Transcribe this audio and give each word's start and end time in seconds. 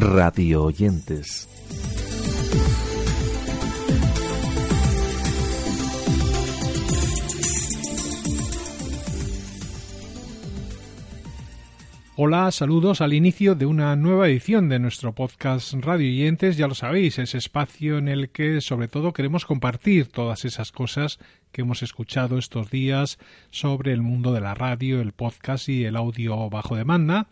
radio 0.00 0.64
oyentes. 0.64 1.46
Hola, 12.16 12.50
saludos 12.50 13.00
al 13.00 13.12
inicio 13.12 13.54
de 13.54 13.66
una 13.66 13.94
nueva 13.96 14.28
edición 14.28 14.68
de 14.68 14.78
nuestro 14.78 15.14
podcast 15.14 15.72
Radio 15.74 16.08
Oyentes. 16.08 16.56
Ya 16.56 16.66
lo 16.66 16.74
sabéis, 16.74 17.18
ese 17.18 17.38
espacio 17.38 17.98
en 17.98 18.08
el 18.08 18.30
que 18.30 18.60
sobre 18.60 18.88
todo 18.88 19.12
queremos 19.12 19.46
compartir 19.46 20.08
todas 20.08 20.44
esas 20.44 20.72
cosas 20.72 21.18
que 21.52 21.62
hemos 21.62 21.82
escuchado 21.82 22.38
estos 22.38 22.70
días 22.70 23.18
sobre 23.50 23.92
el 23.92 24.02
mundo 24.02 24.32
de 24.32 24.40
la 24.40 24.54
radio, 24.54 25.00
el 25.00 25.12
podcast 25.12 25.68
y 25.68 25.84
el 25.84 25.96
audio 25.96 26.48
bajo 26.50 26.76
demanda, 26.76 27.28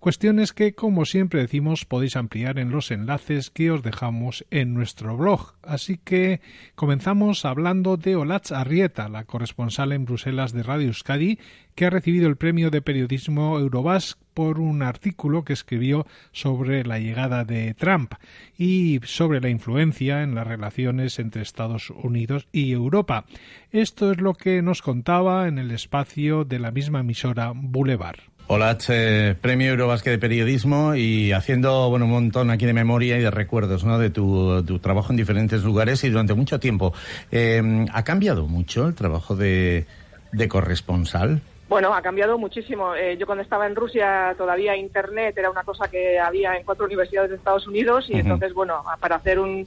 cuestiones 0.00 0.52
que, 0.52 0.74
como 0.74 1.04
siempre 1.04 1.40
decimos, 1.40 1.84
podéis 1.84 2.16
ampliar 2.16 2.58
en 2.58 2.70
los 2.70 2.90
enlaces 2.90 3.50
que 3.50 3.70
os 3.70 3.82
dejamos 3.82 4.44
en 4.50 4.74
nuestro 4.74 5.16
blog. 5.16 5.54
Así 5.62 5.96
que 5.96 6.40
comenzamos 6.74 7.44
hablando 7.44 7.96
de 7.96 8.16
Olatz 8.16 8.52
Arrieta, 8.52 9.08
la 9.08 9.24
corresponsal 9.24 9.92
en 9.92 10.04
Bruselas 10.04 10.52
de 10.52 10.62
Radio 10.62 10.88
Euskadi, 10.88 11.38
que 11.74 11.86
ha 11.86 11.90
recibido 11.90 12.28
el 12.28 12.36
premio 12.36 12.70
de 12.70 12.82
periodismo 12.82 13.58
Eurobasque 13.58 14.20
por 14.34 14.60
un 14.60 14.82
artículo 14.82 15.44
que 15.44 15.52
escribió 15.52 16.06
sobre 16.32 16.84
la 16.84 16.98
llegada 16.98 17.44
de 17.44 17.74
Trump 17.74 18.14
y 18.56 19.00
sobre 19.04 19.40
la 19.40 19.50
influencia 19.50 20.22
en 20.22 20.34
las 20.34 20.46
relaciones 20.46 21.18
entre 21.18 21.42
Estados 21.42 21.90
Unidos 21.90 22.48
y 22.52 22.72
Europa. 22.72 23.24
Esto 23.72 24.12
es 24.12 24.20
lo 24.20 24.34
que 24.34 24.60
nos 24.60 24.82
contaba 24.82 25.48
en 25.48 25.58
el 25.58 25.70
espacio 25.70 26.44
de 26.44 26.58
la 26.58 26.70
misma 26.70 27.00
emisora 27.00 27.52
Boulevard. 27.54 28.18
Hola, 28.46 28.76
Premio 29.40 29.70
Eurobasque 29.70 30.10
de 30.10 30.18
Periodismo 30.18 30.94
y 30.94 31.32
haciendo 31.32 31.88
bueno, 31.88 32.04
un 32.04 32.10
montón 32.10 32.50
aquí 32.50 32.66
de 32.66 32.74
memoria 32.74 33.16
y 33.16 33.22
de 33.22 33.30
recuerdos 33.30 33.82
¿no? 33.84 33.98
de 33.98 34.10
tu, 34.10 34.78
trabajo 34.80 35.14
en 35.14 35.16
diferentes 35.16 35.64
lugares 35.64 36.04
y 36.04 36.10
durante 36.10 36.34
mucho 36.34 36.60
tiempo. 36.60 36.92
Eh, 37.30 37.86
¿Ha 37.94 38.04
cambiado 38.04 38.46
mucho 38.46 38.88
el 38.88 38.94
trabajo 38.94 39.36
de, 39.36 39.86
de 40.32 40.48
corresponsal? 40.48 41.40
Bueno, 41.72 41.94
ha 41.94 42.02
cambiado 42.02 42.36
muchísimo. 42.36 42.94
Eh, 42.94 43.16
yo 43.16 43.24
cuando 43.24 43.42
estaba 43.42 43.66
en 43.66 43.74
Rusia 43.74 44.34
todavía 44.36 44.76
Internet 44.76 45.38
era 45.38 45.50
una 45.50 45.62
cosa 45.62 45.88
que 45.88 46.20
había 46.20 46.58
en 46.58 46.64
cuatro 46.64 46.84
universidades 46.84 47.30
de 47.30 47.36
Estados 47.36 47.66
Unidos 47.66 48.10
y 48.10 48.18
entonces, 48.18 48.52
bueno, 48.52 48.84
para 49.00 49.16
hacer 49.16 49.38
un... 49.38 49.66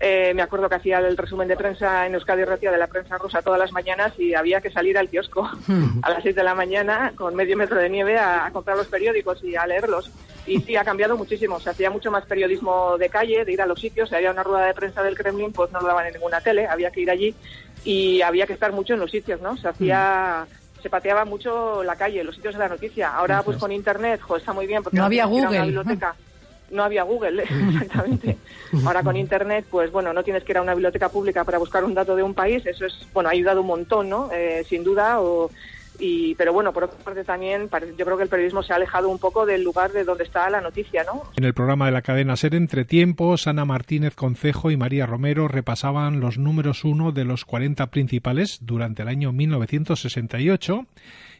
Eh, 0.00 0.32
me 0.34 0.42
acuerdo 0.42 0.68
que 0.68 0.74
hacía 0.74 0.98
el 0.98 1.16
resumen 1.16 1.48
de 1.48 1.56
prensa 1.56 2.06
en 2.06 2.14
Euskadi 2.14 2.44
Ratia 2.44 2.70
de 2.70 2.78
la 2.78 2.88
prensa 2.88 3.16
rusa 3.16 3.42
todas 3.42 3.60
las 3.60 3.72
mañanas 3.72 4.12
y 4.18 4.34
había 4.34 4.60
que 4.60 4.70
salir 4.70 4.98
al 4.98 5.08
kiosco 5.08 5.48
a 6.02 6.10
las 6.10 6.22
seis 6.22 6.34
de 6.34 6.42
la 6.42 6.54
mañana 6.54 7.12
con 7.16 7.34
medio 7.34 7.56
metro 7.56 7.78
de 7.78 7.88
nieve 7.88 8.18
a, 8.18 8.50
comprar 8.52 8.76
los 8.76 8.88
periódicos 8.88 9.42
y 9.44 9.56
a 9.56 9.66
leerlos. 9.66 10.10
Y 10.46 10.60
sí, 10.60 10.76
ha 10.76 10.84
cambiado 10.84 11.16
muchísimo. 11.16 11.58
Se 11.58 11.70
hacía 11.70 11.90
mucho 11.90 12.10
más 12.10 12.26
periodismo 12.26 12.98
de 12.98 13.08
calle, 13.08 13.44
de 13.44 13.52
ir 13.52 13.62
a 13.62 13.66
los 13.66 13.80
sitios. 13.80 14.10
Si 14.10 14.14
había 14.14 14.30
una 14.30 14.42
rueda 14.42 14.66
de 14.66 14.74
prensa 14.74 15.02
del 15.02 15.16
Kremlin, 15.16 15.52
pues 15.52 15.72
no 15.72 15.80
lo 15.80 15.86
daban 15.86 16.06
en 16.06 16.12
ninguna 16.14 16.40
tele, 16.40 16.66
había 16.66 16.90
que 16.90 17.00
ir 17.00 17.10
allí 17.10 17.34
y 17.82 18.20
había 18.20 18.46
que 18.46 18.52
estar 18.52 18.72
mucho 18.72 18.94
en 18.94 19.00
los 19.00 19.10
sitios, 19.10 19.40
¿no? 19.40 19.56
Se 19.56 19.68
hacía 19.68 20.46
se 20.84 20.90
pateaba 20.90 21.24
mucho 21.24 21.82
la 21.82 21.96
calle, 21.96 22.22
los 22.22 22.34
sitios 22.34 22.52
de 22.52 22.60
la 22.60 22.68
noticia. 22.68 23.16
Ahora, 23.16 23.42
pues 23.42 23.56
con 23.56 23.72
Internet, 23.72 24.20
está 24.36 24.52
muy 24.52 24.66
bien. 24.66 24.82
Porque 24.82 24.98
no 24.98 25.06
había 25.06 25.24
Google. 25.24 25.62
biblioteca. 25.62 26.14
No 26.74 26.84
había 26.84 27.04
Google, 27.04 27.42
exactamente. 27.72 28.36
Ahora 28.84 29.02
con 29.02 29.16
Internet, 29.16 29.64
pues 29.70 29.90
bueno, 29.90 30.12
no 30.12 30.22
tienes 30.22 30.44
que 30.44 30.52
ir 30.52 30.58
a 30.58 30.62
una 30.62 30.74
biblioteca 30.74 31.08
pública 31.08 31.44
para 31.44 31.58
buscar 31.58 31.84
un 31.84 31.94
dato 31.94 32.16
de 32.16 32.22
un 32.22 32.34
país. 32.34 32.66
Eso 32.66 32.84
es, 32.84 32.94
bueno, 33.12 33.28
ha 33.28 33.32
ayudado 33.32 33.60
un 33.60 33.68
montón, 33.68 34.08
¿no? 34.08 34.30
Eh, 34.32 34.64
sin 34.68 34.82
duda, 34.82 35.20
o 35.20 35.50
y, 35.98 36.34
pero 36.34 36.52
bueno, 36.52 36.72
por 36.72 36.84
otra 36.84 36.98
parte 36.98 37.24
también 37.24 37.68
yo 37.96 38.04
creo 38.04 38.16
que 38.16 38.24
el 38.24 38.28
periodismo 38.28 38.62
se 38.62 38.72
ha 38.72 38.76
alejado 38.76 39.08
un 39.08 39.18
poco 39.18 39.46
del 39.46 39.62
lugar 39.62 39.92
de 39.92 40.04
donde 40.04 40.24
está 40.24 40.50
la 40.50 40.60
noticia, 40.60 41.04
¿no? 41.04 41.22
En 41.36 41.44
el 41.44 41.54
programa 41.54 41.86
de 41.86 41.92
la 41.92 42.02
cadena 42.02 42.36
SER 42.36 42.54
Entre 42.54 42.84
Tiempos, 42.84 43.46
Ana 43.46 43.64
Martínez 43.64 44.14
Concejo 44.14 44.70
y 44.70 44.76
María 44.76 45.06
Romero 45.06 45.46
repasaban 45.46 46.20
los 46.20 46.38
números 46.38 46.84
uno 46.84 47.12
de 47.12 47.24
los 47.24 47.44
40 47.44 47.86
principales 47.90 48.58
durante 48.62 49.02
el 49.02 49.08
año 49.08 49.32
1968 49.32 50.86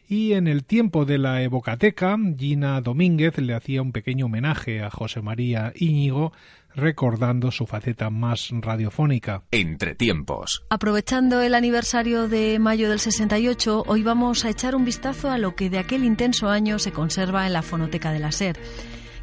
y 0.07 0.33
en 0.33 0.47
el 0.47 0.63
tiempo 0.63 1.05
de 1.05 1.17
la 1.17 1.41
evocateca, 1.41 2.17
Gina 2.37 2.79
Domínguez 2.81 3.37
le 3.37 3.53
hacía 3.53 3.81
un 3.81 3.91
pequeño 3.91 4.25
homenaje 4.25 4.81
a 4.81 4.89
José 4.89 5.21
María 5.21 5.73
Íñigo 5.75 6.31
recordando 6.75 7.51
su 7.51 7.65
faceta 7.65 8.09
más 8.09 8.49
radiofónica. 8.51 9.43
Entre 9.51 9.95
tiempos. 9.95 10.65
Aprovechando 10.69 11.41
el 11.41 11.55
aniversario 11.55 12.27
de 12.27 12.59
mayo 12.59 12.89
del 12.89 12.99
68, 12.99 13.85
hoy 13.87 14.03
vamos 14.03 14.45
a 14.45 14.49
echar 14.49 14.75
un 14.75 14.85
vistazo 14.85 15.31
a 15.31 15.37
lo 15.37 15.55
que 15.55 15.69
de 15.69 15.79
aquel 15.79 16.03
intenso 16.03 16.49
año 16.49 16.79
se 16.79 16.91
conserva 16.91 17.47
en 17.47 17.53
la 17.53 17.61
fonoteca 17.61 18.11
de 18.11 18.19
la 18.19 18.31
SER. 18.31 18.57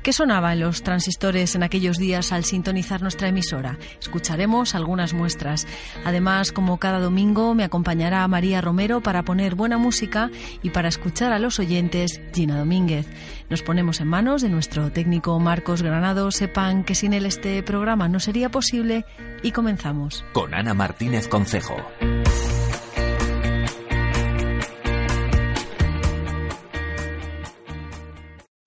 ¿Qué 0.02 0.12
sonaba 0.12 0.52
en 0.52 0.58
los 0.58 0.82
transistores 0.82 1.54
en 1.54 1.62
aquellos 1.62 1.96
días 1.96 2.32
al 2.32 2.42
sintonizar 2.42 3.02
nuestra 3.02 3.28
emisora? 3.28 3.78
Escucharemos 4.00 4.74
algunas 4.74 5.14
muestras. 5.14 5.64
Además, 6.04 6.50
como 6.50 6.78
cada 6.78 6.98
domingo, 6.98 7.54
me 7.54 7.62
acompañará 7.62 8.26
María 8.26 8.60
Romero 8.60 9.00
para 9.00 9.22
poner 9.22 9.54
buena 9.54 9.78
música 9.78 10.28
y 10.60 10.70
para 10.70 10.88
escuchar 10.88 11.32
a 11.32 11.38
los 11.38 11.60
oyentes 11.60 12.20
Gina 12.34 12.58
Domínguez. 12.58 13.06
Nos 13.48 13.62
ponemos 13.62 14.00
en 14.00 14.08
manos 14.08 14.42
de 14.42 14.48
nuestro 14.48 14.90
técnico 14.90 15.38
Marcos 15.38 15.82
Granado. 15.82 16.32
Sepan 16.32 16.82
que 16.82 16.96
sin 16.96 17.12
él 17.12 17.24
este 17.24 17.62
programa 17.62 18.08
no 18.08 18.19
sería 18.19 18.50
posible 18.50 19.04
y 19.44 19.52
comenzamos. 19.52 20.24
Con 20.32 20.52
Ana 20.52 20.74
Martínez 20.74 21.28
Concejo. 21.28 21.76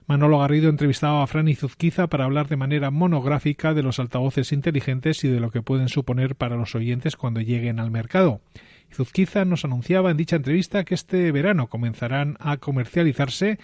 Manolo 0.08 0.38
Garrido 0.38 0.70
entrevistaba 0.70 1.24
a 1.24 1.28
Fran 1.28 1.52
Zuzquiza 1.56 2.06
para 2.06 2.26
hablar 2.26 2.48
de 2.48 2.58
manera 2.58 2.92
monográfica 2.92 3.74
de 3.74 3.82
los 3.82 4.00
altavoces 4.00 4.52
inteligentes 4.52 5.24
y 5.24 5.30
de 5.30 5.40
lo 5.40 5.50
que 5.50 5.64
pueden 5.64 5.90
suponer 5.90 6.36
para 6.36 6.56
los 6.56 6.76
oyentes 6.76 7.16
cuando 7.16 7.42
lleguen 7.42 7.80
al 7.80 7.90
mercado. 7.90 8.40
Zuzquiza 8.94 9.46
nos 9.46 9.66
anunciaba 9.66 10.12
en 10.12 10.18
dicha 10.18 10.36
entrevista 10.36 10.84
que 10.84 10.94
este 10.94 11.32
verano 11.32 11.68
comenzarán 11.68 12.38
a 12.40 12.58
comercializarse 12.58 13.58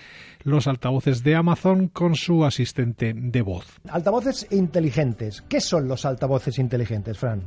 los 0.43 0.65
altavoces 0.65 1.23
de 1.23 1.35
Amazon 1.35 1.87
con 1.89 2.15
su 2.15 2.43
asistente 2.43 3.13
de 3.15 3.41
voz. 3.43 3.79
Altavoces 3.87 4.47
inteligentes. 4.49 5.43
¿Qué 5.43 5.61
son 5.61 5.87
los 5.87 6.05
altavoces 6.05 6.57
inteligentes, 6.57 7.19
Fran? 7.19 7.43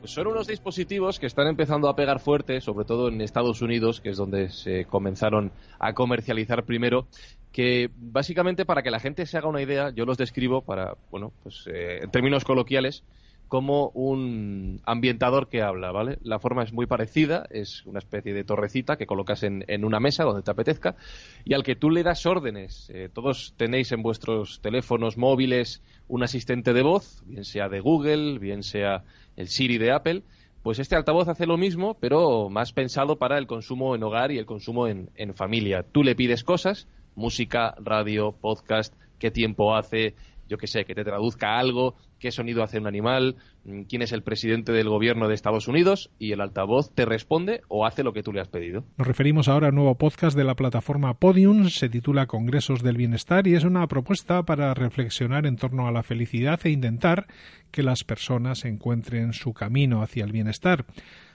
Pues 0.00 0.12
son 0.12 0.28
unos 0.28 0.46
dispositivos 0.46 1.18
que 1.18 1.26
están 1.26 1.48
empezando 1.48 1.88
a 1.88 1.96
pegar 1.96 2.20
fuerte, 2.20 2.60
sobre 2.60 2.84
todo 2.84 3.08
en 3.08 3.20
Estados 3.20 3.62
Unidos, 3.62 4.00
que 4.00 4.10
es 4.10 4.16
donde 4.16 4.48
se 4.48 4.84
comenzaron 4.84 5.50
a 5.80 5.92
comercializar 5.92 6.64
primero, 6.64 7.08
que 7.52 7.90
básicamente 7.96 8.64
para 8.64 8.82
que 8.82 8.90
la 8.90 9.00
gente 9.00 9.26
se 9.26 9.38
haga 9.38 9.48
una 9.48 9.62
idea, 9.62 9.90
yo 9.90 10.04
los 10.04 10.18
describo 10.18 10.62
para, 10.62 10.96
bueno, 11.10 11.32
pues 11.42 11.64
eh, 11.66 12.00
en 12.02 12.10
términos 12.10 12.44
coloquiales, 12.44 13.02
como 13.48 13.88
un 13.94 14.80
ambientador 14.84 15.48
que 15.48 15.62
habla, 15.62 15.90
¿vale? 15.90 16.18
La 16.22 16.38
forma 16.38 16.62
es 16.62 16.72
muy 16.72 16.86
parecida, 16.86 17.46
es 17.50 17.84
una 17.86 17.98
especie 17.98 18.34
de 18.34 18.44
torrecita 18.44 18.96
que 18.96 19.06
colocas 19.06 19.42
en, 19.42 19.64
una 19.84 20.00
mesa 20.00 20.24
donde 20.24 20.42
te 20.42 20.50
apetezca 20.50 20.96
y 21.44 21.54
al 21.54 21.62
que 21.62 21.74
tú 21.74 21.90
le 21.90 22.02
das 22.02 22.26
órdenes. 22.26 22.90
Eh, 22.90 23.08
todos 23.12 23.54
tenéis 23.56 23.90
en 23.92 24.02
vuestros 24.02 24.60
teléfonos 24.60 25.16
móviles 25.16 25.82
un 26.08 26.22
asistente 26.22 26.74
de 26.74 26.82
voz, 26.82 27.22
bien 27.26 27.44
sea 27.44 27.70
de 27.70 27.80
Google, 27.80 28.38
bien 28.38 28.62
sea 28.62 29.04
el 29.36 29.48
Siri 29.48 29.78
de 29.78 29.92
Apple, 29.92 30.22
pues 30.62 30.78
este 30.78 30.96
altavoz 30.96 31.28
hace 31.28 31.46
lo 31.46 31.56
mismo, 31.56 31.96
pero 31.98 32.50
más 32.50 32.74
pensado 32.74 33.16
para 33.16 33.38
el 33.38 33.46
consumo 33.46 33.94
en 33.94 34.02
hogar 34.02 34.30
y 34.30 34.38
el 34.38 34.44
consumo 34.44 34.88
en, 34.88 35.08
en 35.14 35.34
familia. 35.34 35.84
Tú 35.90 36.02
le 36.02 36.14
pides 36.14 36.44
cosas, 36.44 36.86
música, 37.18 37.74
radio, 37.78 38.32
podcast, 38.32 38.94
qué 39.18 39.30
tiempo 39.30 39.74
hace, 39.74 40.14
yo 40.46 40.56
qué 40.56 40.66
sé, 40.66 40.84
que 40.84 40.94
te 40.94 41.04
traduzca 41.04 41.58
algo, 41.58 41.96
qué 42.18 42.30
sonido 42.30 42.62
hace 42.62 42.78
un 42.78 42.86
animal, 42.86 43.36
mm, 43.64 43.82
quién 43.82 44.02
es 44.02 44.12
el 44.12 44.22
presidente 44.22 44.72
del 44.72 44.88
gobierno 44.88 45.28
de 45.28 45.34
Estados 45.34 45.68
Unidos 45.68 46.10
y 46.18 46.32
el 46.32 46.40
altavoz 46.40 46.92
te 46.94 47.04
responde 47.04 47.62
o 47.68 47.86
hace 47.86 48.02
lo 48.02 48.12
que 48.12 48.22
tú 48.22 48.32
le 48.32 48.40
has 48.40 48.48
pedido. 48.48 48.84
Nos 48.96 49.06
referimos 49.06 49.48
ahora 49.48 49.68
al 49.68 49.74
nuevo 49.74 49.94
podcast 49.96 50.36
de 50.36 50.44
la 50.44 50.54
plataforma 50.54 51.14
Podium, 51.14 51.68
se 51.68 51.88
titula 51.88 52.26
Congresos 52.26 52.82
del 52.82 52.96
Bienestar 52.96 53.46
y 53.46 53.54
es 53.54 53.64
una 53.64 53.86
propuesta 53.86 54.42
para 54.42 54.74
reflexionar 54.74 55.46
en 55.46 55.56
torno 55.56 55.86
a 55.86 55.92
la 55.92 56.02
felicidad 56.02 56.60
e 56.64 56.70
intentar 56.70 57.26
que 57.70 57.82
las 57.82 58.04
personas 58.04 58.64
encuentren 58.64 59.32
su 59.32 59.52
camino 59.52 60.02
hacia 60.02 60.24
el 60.24 60.32
bienestar. 60.32 60.84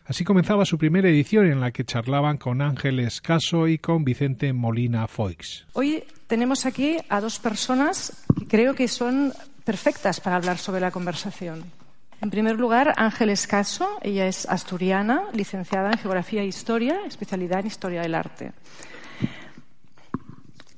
Así 0.05 0.25
comenzaba 0.25 0.65
su 0.65 0.77
primera 0.77 1.07
edición 1.07 1.45
en 1.45 1.61
la 1.61 1.71
que 1.71 1.85
charlaban 1.85 2.37
con 2.37 2.61
Ángel 2.61 2.99
Escaso 2.99 3.69
y 3.69 3.77
con 3.77 4.03
Vicente 4.03 4.51
Molina 4.51 5.07
Foix. 5.07 5.65
Hoy 5.73 6.03
tenemos 6.27 6.65
aquí 6.65 6.97
a 7.07 7.21
dos 7.21 7.39
personas 7.39 8.25
que 8.37 8.45
creo 8.45 8.75
que 8.75 8.89
son 8.89 9.31
perfectas 9.63 10.19
para 10.19 10.35
hablar 10.35 10.57
sobre 10.57 10.81
la 10.81 10.91
conversación. 10.91 11.63
En 12.21 12.29
primer 12.29 12.57
lugar, 12.57 12.93
Ángel 12.97 13.29
Escaso, 13.29 13.99
ella 14.01 14.27
es 14.27 14.45
asturiana, 14.47 15.23
licenciada 15.33 15.91
en 15.91 15.97
Geografía 15.97 16.41
e 16.41 16.45
Historia, 16.45 16.99
especialidad 17.05 17.59
en 17.59 17.67
Historia 17.67 18.01
del 18.01 18.15
Arte 18.15 18.53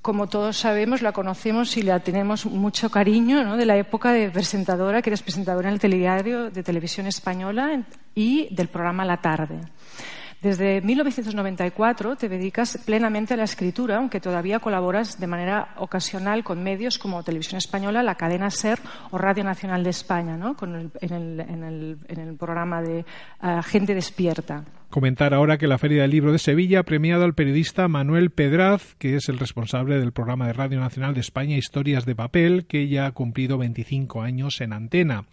como 0.05 0.27
todos 0.27 0.57
sabemos, 0.57 1.01
la 1.01 1.13
conocemos 1.13 1.77
y 1.77 1.81
la 1.81 1.99
tenemos 1.99 2.45
mucho 2.45 2.91
cariño 2.91 3.43
¿no? 3.43 3.57
de 3.57 3.65
la 3.65 3.75
época 3.75 4.11
de 4.11 4.29
presentadora, 4.29 5.01
que 5.01 5.09
eres 5.09 5.23
presentadora 5.23 5.69
en 5.69 5.73
el 5.73 5.79
telediario 5.79 6.51
de 6.51 6.61
televisión 6.61 7.07
española 7.07 7.81
y 8.13 8.47
del 8.53 8.67
programa 8.67 9.03
La 9.03 9.17
Tarde. 9.17 9.61
Desde 10.45 10.79
1994 10.79 12.17
te 12.17 12.29
dedicas 12.29 12.77
plenamente 12.85 13.33
a 13.33 13.37
la 13.37 13.45
escritura, 13.45 13.97
aunque 13.97 14.21
todavía 14.21 14.59
colaboras 14.59 15.19
de 15.19 15.25
manera 15.25 15.69
ocasional 15.77 16.43
con 16.43 16.61
medios 16.61 16.99
como 16.99 17.23
Televisión 17.23 17.57
Española, 17.57 18.03
la 18.03 18.13
cadena 18.13 18.51
SER 18.51 18.77
o 19.09 19.17
Radio 19.17 19.43
Nacional 19.43 19.83
de 19.83 19.89
España, 19.89 20.37
¿no? 20.37 20.55
en, 21.01 21.63
el, 21.63 22.35
programa 22.37 22.83
de 22.83 23.05
ah, 23.39 23.63
Gente 23.63 23.95
Despierta. 23.95 24.63
Comentar 24.91 25.33
ahora 25.33 25.57
que 25.57 25.65
la 25.65 25.79
Feria 25.79 26.03
del 26.03 26.11
Libro 26.11 26.31
de 26.31 26.37
Sevilla 26.37 26.81
ha 26.81 26.83
premiado 26.83 27.23
al 27.23 27.33
periodista 27.33 27.87
Manuel 27.87 28.29
Pedraz, 28.29 28.93
que 28.99 29.15
es 29.15 29.27
el 29.29 29.39
responsable 29.39 29.97
del 29.97 30.13
programa 30.13 30.45
de 30.45 30.53
Radio 30.53 30.79
Nacional 30.79 31.15
de 31.15 31.21
España 31.21 31.57
Historias 31.57 32.05
de 32.05 32.15
Papel, 32.15 32.67
que 32.67 32.87
ya 32.87 33.07
ha 33.07 33.11
cumplido 33.13 33.57
25 33.57 34.21
años 34.21 34.61
en 34.61 34.73
antena 34.73 35.25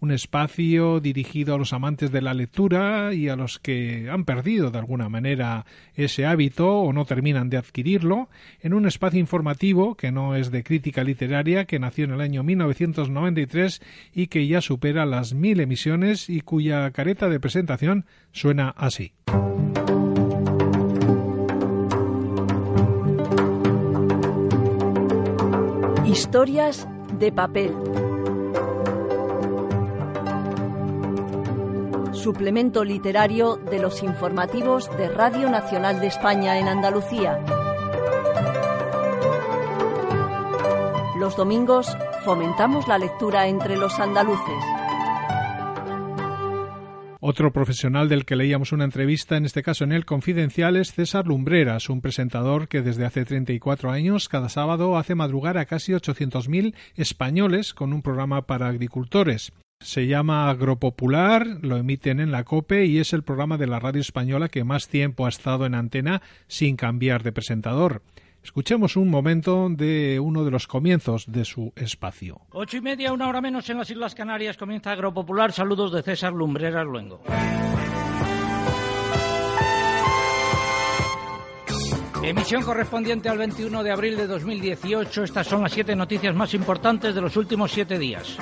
un 0.00 0.10
espacio 0.10 1.00
dirigido 1.00 1.54
a 1.54 1.58
los 1.58 1.72
amantes 1.72 2.12
de 2.12 2.22
la 2.22 2.34
lectura 2.34 3.14
y 3.14 3.28
a 3.28 3.36
los 3.36 3.58
que 3.58 4.08
han 4.10 4.24
perdido 4.24 4.70
de 4.70 4.78
alguna 4.78 5.08
manera 5.08 5.66
ese 5.94 6.26
hábito 6.26 6.80
o 6.80 6.92
no 6.92 7.04
terminan 7.04 7.50
de 7.50 7.56
adquirirlo, 7.56 8.28
en 8.60 8.74
un 8.74 8.86
espacio 8.86 9.20
informativo 9.20 9.94
que 9.96 10.12
no 10.12 10.36
es 10.36 10.50
de 10.50 10.62
crítica 10.62 11.04
literaria, 11.04 11.64
que 11.64 11.78
nació 11.78 12.04
en 12.04 12.12
el 12.12 12.20
año 12.20 12.42
1993 12.42 13.80
y 14.14 14.26
que 14.28 14.46
ya 14.46 14.60
supera 14.60 15.06
las 15.06 15.34
mil 15.34 15.60
emisiones 15.60 16.28
y 16.28 16.40
cuya 16.40 16.90
careta 16.90 17.28
de 17.28 17.40
presentación 17.40 18.06
suena 18.32 18.70
así. 18.70 19.12
Historias 26.06 26.86
de 27.18 27.32
papel. 27.32 27.72
Suplemento 32.14 32.84
literario 32.84 33.56
de 33.56 33.78
los 33.78 34.02
informativos 34.02 34.90
de 34.96 35.08
Radio 35.08 35.50
Nacional 35.50 36.00
de 36.00 36.06
España 36.06 36.58
en 36.58 36.68
Andalucía. 36.68 37.44
Los 41.18 41.36
domingos 41.36 41.96
fomentamos 42.24 42.88
la 42.88 42.98
lectura 42.98 43.46
entre 43.46 43.76
los 43.76 43.98
andaluces. 43.98 44.64
Otro 47.26 47.54
profesional 47.54 48.10
del 48.10 48.26
que 48.26 48.36
leíamos 48.36 48.72
una 48.72 48.84
entrevista, 48.84 49.38
en 49.38 49.46
este 49.46 49.62
caso 49.62 49.84
en 49.84 49.92
el 49.92 50.04
Confidencial, 50.04 50.76
es 50.76 50.92
César 50.92 51.26
Lumbreras, 51.26 51.88
un 51.88 52.02
presentador 52.02 52.68
que 52.68 52.82
desde 52.82 53.06
hace 53.06 53.24
34 53.24 53.90
años 53.90 54.28
cada 54.28 54.50
sábado 54.50 54.98
hace 54.98 55.14
madrugar 55.14 55.56
a 55.56 55.64
casi 55.64 55.92
800.000 55.92 56.74
españoles 56.96 57.72
con 57.72 57.94
un 57.94 58.02
programa 58.02 58.42
para 58.42 58.68
agricultores. 58.68 59.54
Se 59.84 60.06
llama 60.06 60.48
Agropopular, 60.48 61.58
lo 61.60 61.76
emiten 61.76 62.18
en 62.18 62.32
la 62.32 62.44
COPE 62.44 62.86
y 62.86 63.00
es 63.00 63.12
el 63.12 63.22
programa 63.22 63.58
de 63.58 63.66
la 63.66 63.78
radio 63.78 64.00
española 64.00 64.48
que 64.48 64.64
más 64.64 64.88
tiempo 64.88 65.26
ha 65.26 65.28
estado 65.28 65.66
en 65.66 65.74
antena 65.74 66.22
sin 66.48 66.76
cambiar 66.76 67.22
de 67.22 67.32
presentador. 67.32 68.00
Escuchemos 68.42 68.96
un 68.96 69.10
momento 69.10 69.68
de 69.68 70.20
uno 70.20 70.42
de 70.42 70.50
los 70.50 70.66
comienzos 70.66 71.30
de 71.30 71.44
su 71.44 71.74
espacio. 71.76 72.40
Ocho 72.52 72.78
y 72.78 72.80
media, 72.80 73.12
una 73.12 73.28
hora 73.28 73.42
menos 73.42 73.68
en 73.68 73.76
las 73.76 73.90
Islas 73.90 74.14
Canarias, 74.14 74.56
comienza 74.56 74.90
Agropopular. 74.90 75.52
Saludos 75.52 75.92
de 75.92 76.02
César 76.02 76.32
Lumbreras 76.32 76.86
Luengo. 76.86 77.20
Emisión 82.22 82.62
correspondiente 82.62 83.28
al 83.28 83.36
21 83.36 83.82
de 83.82 83.90
abril 83.90 84.16
de 84.16 84.26
2018. 84.26 85.24
Estas 85.24 85.46
son 85.46 85.62
las 85.62 85.72
siete 85.72 85.94
noticias 85.94 86.34
más 86.34 86.54
importantes 86.54 87.14
de 87.14 87.20
los 87.20 87.36
últimos 87.36 87.70
siete 87.70 87.98
días. 87.98 88.38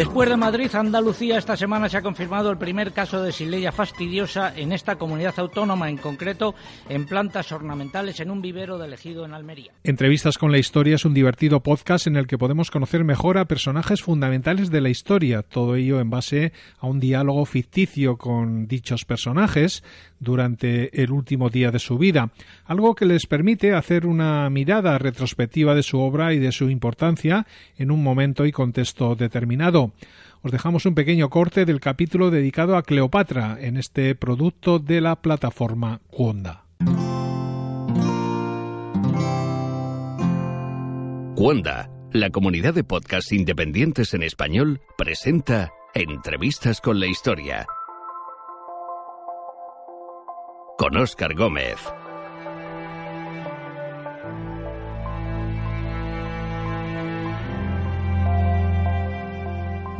Después 0.00 0.30
de 0.30 0.36
Madrid, 0.38 0.74
Andalucía, 0.74 1.36
esta 1.36 1.58
semana 1.58 1.86
se 1.90 1.98
ha 1.98 2.00
confirmado 2.00 2.50
el 2.50 2.56
primer 2.56 2.94
caso 2.94 3.22
de 3.22 3.32
sileya 3.32 3.70
fastidiosa 3.70 4.50
en 4.56 4.72
esta 4.72 4.96
comunidad 4.96 5.34
autónoma, 5.36 5.90
en 5.90 5.98
concreto 5.98 6.54
en 6.88 7.04
plantas 7.04 7.52
ornamentales 7.52 8.18
en 8.20 8.30
un 8.30 8.40
vivero 8.40 8.78
de 8.78 8.86
elegido 8.86 9.26
en 9.26 9.34
Almería. 9.34 9.74
Entrevistas 9.84 10.38
con 10.38 10.52
la 10.52 10.58
historia 10.58 10.94
es 10.94 11.04
un 11.04 11.12
divertido 11.12 11.60
podcast 11.60 12.06
en 12.06 12.16
el 12.16 12.26
que 12.26 12.38
podemos 12.38 12.70
conocer 12.70 13.04
mejor 13.04 13.36
a 13.36 13.44
personajes 13.44 14.00
fundamentales 14.00 14.70
de 14.70 14.80
la 14.80 14.88
historia, 14.88 15.42
todo 15.42 15.76
ello 15.76 16.00
en 16.00 16.08
base 16.08 16.54
a 16.78 16.86
un 16.86 16.98
diálogo 16.98 17.44
ficticio 17.44 18.16
con 18.16 18.66
dichos 18.68 19.04
personajes 19.04 19.84
durante 20.18 21.02
el 21.02 21.10
último 21.10 21.50
día 21.50 21.70
de 21.70 21.78
su 21.78 21.98
vida, 21.98 22.30
algo 22.64 22.94
que 22.94 23.04
les 23.04 23.26
permite 23.26 23.74
hacer 23.74 24.06
una 24.06 24.48
mirada 24.48 24.96
retrospectiva 24.96 25.74
de 25.74 25.82
su 25.82 25.98
obra 26.00 26.32
y 26.32 26.38
de 26.38 26.52
su 26.52 26.70
importancia 26.70 27.46
en 27.76 27.90
un 27.90 28.02
momento 28.02 28.46
y 28.46 28.52
contexto 28.52 29.14
determinado. 29.14 29.89
Os 30.42 30.52
dejamos 30.52 30.86
un 30.86 30.94
pequeño 30.94 31.28
corte 31.30 31.64
del 31.64 31.80
capítulo 31.80 32.30
dedicado 32.30 32.76
a 32.76 32.82
Cleopatra 32.82 33.58
en 33.60 33.76
este 33.76 34.14
producto 34.14 34.78
de 34.78 35.00
la 35.00 35.16
plataforma 35.20 36.00
Cuonda. 36.08 36.64
Cuonda, 41.34 41.90
la 42.12 42.30
comunidad 42.30 42.74
de 42.74 42.84
podcasts 42.84 43.32
independientes 43.32 44.14
en 44.14 44.22
español, 44.22 44.80
presenta 44.96 45.70
Entrevistas 45.94 46.80
con 46.80 47.00
la 47.00 47.06
Historia 47.06 47.66
con 50.80 50.96
Óscar 50.96 51.34
Gómez. 51.34 51.76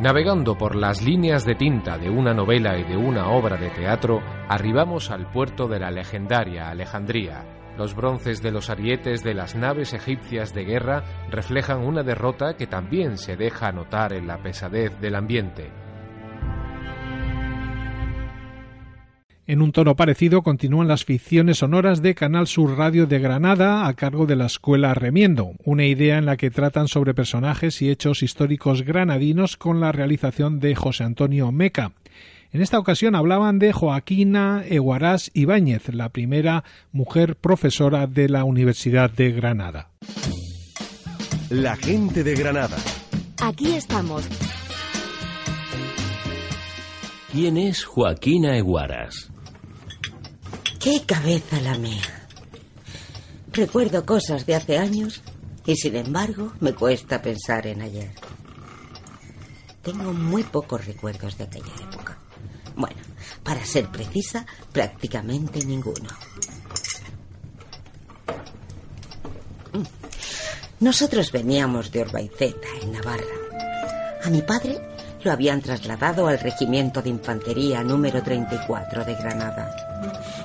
Navegando 0.00 0.56
por 0.56 0.76
las 0.76 1.02
líneas 1.02 1.44
de 1.44 1.54
tinta 1.54 1.98
de 1.98 2.08
una 2.08 2.32
novela 2.32 2.78
y 2.78 2.84
de 2.84 2.96
una 2.96 3.28
obra 3.32 3.58
de 3.58 3.68
teatro, 3.68 4.22
arribamos 4.48 5.10
al 5.10 5.30
puerto 5.30 5.68
de 5.68 5.78
la 5.78 5.90
legendaria 5.90 6.70
Alejandría. 6.70 7.44
Los 7.76 7.94
bronces 7.94 8.40
de 8.40 8.50
los 8.50 8.70
arietes 8.70 9.22
de 9.22 9.34
las 9.34 9.54
naves 9.54 9.92
egipcias 9.92 10.54
de 10.54 10.64
guerra 10.64 11.04
reflejan 11.30 11.84
una 11.84 12.02
derrota 12.02 12.54
que 12.56 12.66
también 12.66 13.18
se 13.18 13.36
deja 13.36 13.72
notar 13.72 14.14
en 14.14 14.26
la 14.26 14.38
pesadez 14.38 14.98
del 15.02 15.16
ambiente. 15.16 15.70
En 19.46 19.62
un 19.62 19.72
tono 19.72 19.96
parecido 19.96 20.42
continúan 20.42 20.86
las 20.86 21.04
ficciones 21.04 21.58
sonoras 21.58 22.02
de 22.02 22.14
Canal 22.14 22.46
Sur 22.46 22.78
Radio 22.78 23.06
de 23.06 23.18
Granada 23.18 23.88
a 23.88 23.94
cargo 23.94 24.26
de 24.26 24.36
la 24.36 24.46
Escuela 24.46 24.94
Remiendo, 24.94 25.52
una 25.64 25.86
idea 25.86 26.18
en 26.18 26.26
la 26.26 26.36
que 26.36 26.50
tratan 26.50 26.86
sobre 26.86 27.14
personajes 27.14 27.82
y 27.82 27.90
hechos 27.90 28.22
históricos 28.22 28.82
granadinos 28.82 29.56
con 29.56 29.80
la 29.80 29.92
realización 29.92 30.60
de 30.60 30.76
José 30.76 31.04
Antonio 31.04 31.50
Meca. 31.50 31.92
En 32.52 32.62
esta 32.62 32.78
ocasión 32.78 33.14
hablaban 33.14 33.58
de 33.58 33.72
Joaquina 33.72 34.64
Eguarás 34.68 35.30
Ibáñez, 35.34 35.94
la 35.94 36.08
primera 36.08 36.64
mujer 36.92 37.36
profesora 37.36 38.06
de 38.06 38.28
la 38.28 38.44
Universidad 38.44 39.10
de 39.10 39.30
Granada. 39.32 39.90
La 41.48 41.76
gente 41.76 42.22
de 42.24 42.34
Granada. 42.34 42.76
Aquí 43.42 43.72
estamos. 43.72 44.28
¿Quién 47.32 47.56
es 47.56 47.84
Joaquina 47.84 48.56
Eguaras? 48.56 49.29
¡Qué 50.80 51.02
cabeza 51.04 51.60
la 51.60 51.76
mía! 51.76 52.26
Recuerdo 53.52 54.06
cosas 54.06 54.46
de 54.46 54.54
hace 54.54 54.78
años 54.78 55.20
y 55.66 55.76
sin 55.76 55.94
embargo 55.94 56.54
me 56.60 56.72
cuesta 56.72 57.20
pensar 57.20 57.66
en 57.66 57.82
ayer. 57.82 58.10
Tengo 59.82 60.14
muy 60.14 60.42
pocos 60.42 60.86
recuerdos 60.86 61.36
de 61.36 61.44
aquella 61.44 61.74
época. 61.82 62.16
Bueno, 62.76 62.96
para 63.42 63.62
ser 63.66 63.88
precisa, 63.88 64.46
prácticamente 64.72 65.62
ninguno. 65.66 66.08
Mm. 69.74 69.84
Nosotros 70.80 71.30
veníamos 71.30 71.92
de 71.92 72.00
Orbaiceta, 72.00 72.68
en 72.80 72.92
Navarra. 72.92 73.24
A 74.24 74.30
mi 74.30 74.40
padre 74.40 74.80
lo 75.22 75.30
habían 75.30 75.60
trasladado 75.60 76.26
al 76.26 76.40
Regimiento 76.40 77.02
de 77.02 77.10
Infantería 77.10 77.84
número 77.84 78.22
34 78.22 79.04
de 79.04 79.14
Granada. 79.14 79.89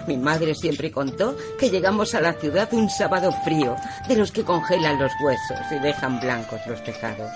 Mi 0.07 0.17
madre 0.17 0.53
siempre 0.53 0.91
contó 0.91 1.35
que 1.59 1.69
llegamos 1.69 2.13
a 2.13 2.21
la 2.21 2.33
ciudad 2.33 2.69
un 2.73 2.89
sábado 2.89 3.31
frío, 3.43 3.75
de 4.07 4.15
los 4.15 4.31
que 4.31 4.43
congelan 4.43 4.99
los 4.99 5.11
huesos 5.23 5.59
y 5.71 5.79
dejan 5.79 6.19
blancos 6.19 6.61
los 6.67 6.83
tejados. 6.83 7.31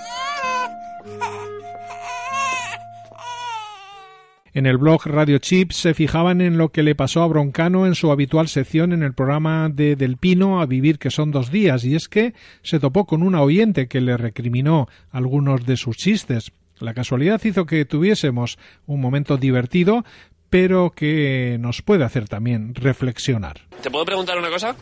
En 4.51 4.65
el 4.65 4.77
blog 4.77 5.05
Radio 5.05 5.37
Chips 5.37 5.75
se 5.75 5.93
fijaban 5.93 6.41
en 6.41 6.57
lo 6.57 6.69
que 6.69 6.81
le 6.81 6.95
pasó 6.95 7.21
a 7.21 7.27
Broncano 7.27 7.85
en 7.85 7.93
su 7.93 8.11
habitual 8.11 8.47
sección 8.47 8.93
en 8.93 9.03
el 9.03 9.13
programa 9.13 9.69
de 9.69 9.95
Del 9.95 10.17
Pino 10.17 10.59
a 10.59 10.65
vivir 10.65 10.97
que 10.97 11.11
son 11.11 11.31
dos 11.31 11.51
días, 11.51 11.85
y 11.85 11.95
es 11.95 12.09
que 12.09 12.33
se 12.63 12.79
topó 12.79 13.05
con 13.05 13.21
una 13.21 13.41
oyente 13.41 13.87
que 13.87 14.01
le 14.01 14.17
recriminó 14.17 14.87
algunos 15.11 15.65
de 15.65 15.77
sus 15.77 15.97
chistes. 15.97 16.51
La 16.79 16.93
casualidad 16.93 17.41
hizo 17.43 17.65
que 17.65 17.85
tuviésemos 17.85 18.57
un 18.87 19.01
momento 19.01 19.37
divertido, 19.37 20.03
pero 20.49 20.91
que 20.91 21.57
nos 21.59 21.81
puede 21.81 22.03
hacer 22.03 22.27
también 22.27 22.75
reflexionar. 22.75 23.61
¿Te 23.81 23.91
puedo 23.91 24.05
preguntar 24.05 24.37
una 24.37 24.49
cosa? 24.49 24.75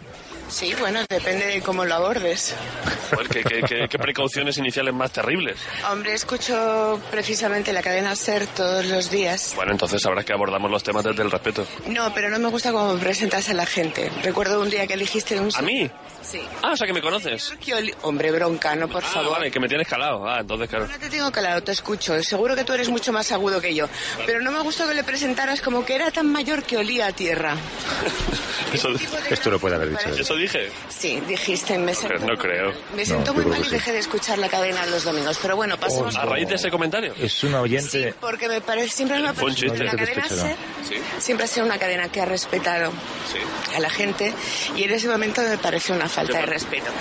Sí, 0.49 0.73
bueno, 0.79 1.01
depende 1.09 1.45
de 1.45 1.61
cómo 1.61 1.83
lo 1.85 1.95
abordes. 1.95 2.55
¿qué, 3.29 3.43
qué, 3.43 3.87
qué, 3.89 3.99
precauciones 3.99 4.57
iniciales 4.57 4.93
más 4.93 5.11
terribles? 5.11 5.57
Hombre, 5.91 6.13
escucho 6.13 6.99
precisamente 7.11 7.73
la 7.73 7.81
cadena 7.81 8.15
SER 8.15 8.47
todos 8.47 8.85
los 8.85 9.11
días. 9.11 9.53
Bueno, 9.55 9.73
entonces 9.73 10.01
sabrás 10.01 10.25
que 10.25 10.33
abordamos 10.33 10.71
los 10.71 10.83
temas 10.83 11.03
desde 11.03 11.23
el 11.23 11.31
respeto. 11.31 11.65
No, 11.87 12.13
pero 12.13 12.29
no 12.29 12.39
me 12.39 12.49
gusta 12.49 12.71
cómo 12.71 12.95
presentas 12.97 13.49
a 13.49 13.53
la 13.53 13.65
gente. 13.65 14.09
Recuerdo 14.23 14.61
un 14.61 14.69
día 14.69 14.87
que 14.87 14.93
elegiste 14.93 15.39
un... 15.39 15.49
¿A 15.55 15.61
mí? 15.61 15.89
Sí. 16.21 16.41
Ah, 16.61 16.71
o 16.71 16.77
sea 16.77 16.87
que 16.87 16.93
me 16.93 17.01
conoces. 17.01 17.53
Hombre, 18.01 18.31
bronca, 18.31 18.75
no, 18.75 18.87
por 18.87 19.03
ah, 19.03 19.07
favor. 19.07 19.31
vale, 19.33 19.51
que 19.51 19.59
me 19.59 19.67
tienes 19.67 19.87
calado. 19.87 20.27
Ah, 20.27 20.39
entonces 20.41 20.69
claro. 20.69 20.87
No 20.87 20.97
te 20.97 21.09
tengo 21.09 21.31
calado, 21.31 21.61
te 21.61 21.71
escucho. 21.71 22.21
Seguro 22.23 22.55
que 22.55 22.63
tú 22.63 22.73
eres 22.73 22.89
mucho 22.89 23.13
más 23.13 23.31
agudo 23.31 23.61
que 23.61 23.73
yo. 23.73 23.87
Pero 24.25 24.41
no 24.41 24.51
me 24.51 24.61
gustó 24.61 24.87
que 24.87 24.93
le 24.93 25.03
presentaras 25.03 25.61
como 25.61 25.85
que 25.85 25.95
era 25.95 26.11
tan 26.11 26.31
mayor 26.31 26.63
que 26.63 26.77
olía 26.77 27.07
a 27.07 27.11
tierra. 27.11 27.55
Eso, 28.73 28.89
esto 29.29 29.49
lo 29.49 29.59
puede 29.59 29.75
haber 29.75 29.91
dicho. 29.91 30.09
¿Eso 30.09 30.35
dije? 30.37 30.69
Sí, 30.89 31.21
dijiste. 31.27 31.77
Me 31.77 31.93
sentó, 31.93 32.25
no 32.25 32.35
creo. 32.37 32.73
Me 32.95 33.05
sentó 33.05 33.33
muy 33.33 33.45
mal 33.45 33.65
y 33.65 33.69
dejé 33.69 33.91
de 33.91 33.99
escuchar 33.99 34.37
la 34.37 34.49
cadena 34.49 34.85
los 34.87 35.03
domingos. 35.03 35.37
Pero 35.41 35.55
bueno, 35.55 35.77
pasamos. 35.77 36.15
¿A 36.15 36.25
raíz 36.25 36.47
de 36.47 36.55
ese 36.55 36.69
comentario? 36.69 37.13
Es 37.19 37.43
un 37.43 37.53
oyente. 37.55 38.11
Sí, 38.11 38.17
porque 38.19 38.47
me 38.47 38.61
parece, 38.61 38.89
siempre 38.89 39.19
me 39.19 39.29
ha 39.29 39.33
parecido 39.33 39.75
la 39.75 39.91
cadena 39.91 40.27
SER 40.27 40.55
siempre 41.19 41.45
ha 41.45 41.47
sido 41.47 41.65
una 41.65 41.77
cadena 41.77 42.09
que 42.09 42.21
ha 42.21 42.25
respetado 42.25 42.91
a 43.75 43.79
la 43.79 43.89
gente 43.89 44.33
y 44.75 44.83
en 44.83 44.91
ese 44.91 45.07
momento 45.07 45.41
me 45.41 45.57
pareció 45.57 45.95
una 45.95 46.07
falta 46.07 46.39
de 46.39 46.45
respeto. 46.45 46.91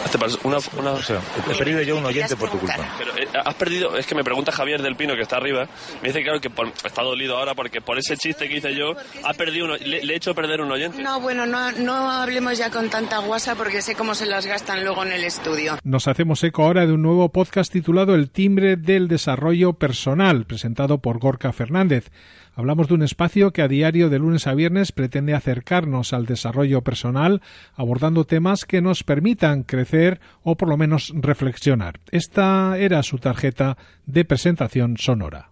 Una, 0.42 0.58
una... 0.76 0.92
O 0.92 1.02
sea, 1.02 1.20
he 1.50 1.54
perdido 1.54 1.82
yo 1.82 1.96
un 1.96 2.04
oyente 2.04 2.36
por 2.36 2.50
tu 2.50 2.58
culpa. 2.58 2.76
Pero 2.98 3.16
eh, 3.16 3.28
has 3.44 3.54
perdido, 3.54 3.96
es 3.96 4.06
que 4.06 4.14
me 4.14 4.24
pregunta 4.24 4.52
Javier 4.52 4.82
del 4.82 4.96
Pino 4.96 5.14
que 5.14 5.22
está 5.22 5.36
arriba, 5.36 5.68
me 6.02 6.08
dice 6.08 6.22
claro 6.22 6.40
que 6.40 6.50
por, 6.50 6.68
está 6.84 7.02
dolido 7.02 7.36
ahora 7.36 7.54
porque 7.54 7.80
por 7.80 7.98
ese 7.98 8.16
chiste 8.16 8.48
que 8.48 8.56
hice 8.56 8.74
yo, 8.74 8.94
ha 9.24 9.34
perdido 9.34 9.66
uno, 9.66 9.76
le, 9.76 10.02
le, 10.02 10.12
he 10.12 10.16
hecho 10.16 10.34
perder 10.34 10.60
un 10.60 10.72
oyente. 10.72 11.02
No, 11.02 11.20
bueno, 11.20 11.46
no, 11.46 11.72
no 11.72 12.10
hablemos 12.10 12.58
ya 12.58 12.70
con 12.70 12.90
tanta 12.90 13.20
porque 13.58 13.82
sé 13.82 13.96
cómo 13.96 14.14
se 14.14 14.24
las 14.24 14.46
gastan 14.46 14.84
luego 14.84 15.04
en 15.04 15.10
el 15.10 15.24
estudio. 15.24 15.78
Nos 15.82 16.06
hacemos 16.06 16.42
eco 16.44 16.62
ahora 16.62 16.86
de 16.86 16.92
un 16.92 17.02
nuevo 17.02 17.30
podcast 17.32 17.72
titulado 17.72 18.14
El 18.14 18.30
timbre 18.30 18.76
del 18.76 19.08
desarrollo 19.08 19.72
personal, 19.72 20.46
presentado 20.46 20.98
por 20.98 21.18
Gorka 21.18 21.52
Fernández. 21.52 22.10
Hablamos 22.54 22.86
de 22.86 22.94
un 22.94 23.02
espacio 23.02 23.52
que 23.52 23.62
a 23.62 23.68
diario 23.68 24.10
de 24.10 24.20
lunes 24.20 24.46
a 24.46 24.54
viernes 24.54 24.92
pretende 24.92 25.34
acercarnos 25.34 26.12
al 26.12 26.24
desarrollo 26.24 26.82
personal, 26.82 27.42
abordando 27.74 28.24
temas 28.24 28.64
que 28.64 28.80
nos 28.80 29.02
permitan 29.02 29.64
crecer 29.64 30.20
o 30.42 30.56
por 30.56 30.68
lo 30.68 30.76
menos 30.76 31.12
reflexionar. 31.14 31.98
Esta 32.12 32.78
era 32.78 33.02
su 33.02 33.18
tarjeta 33.18 33.76
de 34.06 34.24
presentación 34.24 34.96
sonora. 34.98 35.50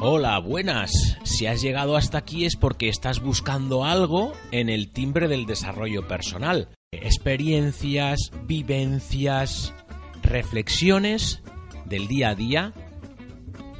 Hola, 0.00 0.38
buenas. 0.38 0.92
Si 1.24 1.46
has 1.46 1.60
llegado 1.60 1.96
hasta 1.96 2.18
aquí 2.18 2.44
es 2.44 2.54
porque 2.54 2.88
estás 2.88 3.20
buscando 3.20 3.84
algo 3.84 4.32
en 4.52 4.68
el 4.68 4.92
timbre 4.92 5.26
del 5.26 5.44
desarrollo 5.44 6.06
personal. 6.06 6.68
Experiencias, 6.92 8.30
vivencias, 8.44 9.74
reflexiones 10.22 11.42
del 11.84 12.06
día 12.06 12.28
a 12.28 12.34
día 12.36 12.72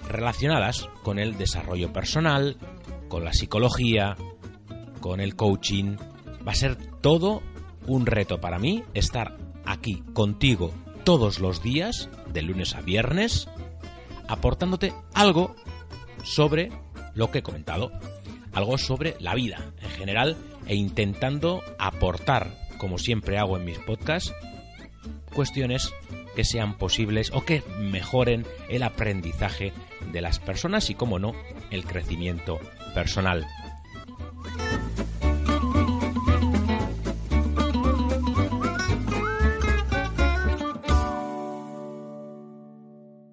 relacionadas 0.09 0.89
con 1.05 1.21
el 1.21 1.39
desarrollo 1.39 1.93
personal, 1.93 2.57
con 3.07 3.25
la 3.25 3.33
psicología, 3.33 4.17
con 5.01 5.21
el 5.21 5.37
coaching. 5.37 5.99
Va 6.47 6.51
a 6.51 6.57
ser 6.57 6.75
todo 7.01 7.43
un 7.87 8.07
reto 8.07 8.41
para 8.41 8.59
mí 8.59 8.83
estar 8.93 9.39
aquí 9.65 10.03
contigo 10.15 10.73
todos 11.05 11.39
los 11.39 11.63
días, 11.63 12.09
de 12.33 12.43
lunes 12.43 12.75
a 12.75 12.81
viernes, 12.81 13.49
aportándote 14.27 14.93
algo 15.15 15.55
sobre 16.25 16.71
lo 17.15 17.31
que 17.31 17.39
he 17.39 17.43
comentado, 17.43 17.93
algo 18.53 18.79
sobre 18.79 19.17
la 19.21 19.35
vida 19.35 19.73
en 19.83 19.91
general 19.91 20.37
e 20.67 20.75
intentando 20.75 21.63
aportar, 21.79 22.51
como 22.79 22.99
siempre 22.99 23.39
hago 23.39 23.57
en 23.57 23.65
mis 23.65 23.79
podcasts, 23.79 24.35
cuestiones 25.35 25.93
que 26.35 26.45
sean 26.45 26.79
posibles 26.79 27.31
o 27.33 27.45
que 27.45 27.63
mejoren 27.81 28.47
el 28.69 28.83
aprendizaje 28.83 29.73
de 30.13 30.21
las 30.21 30.39
personas 30.39 30.91
y, 30.91 30.95
como 30.95 31.19
no, 31.19 31.33
el 31.71 31.85
crecimiento 31.85 32.61
personal. 32.95 33.47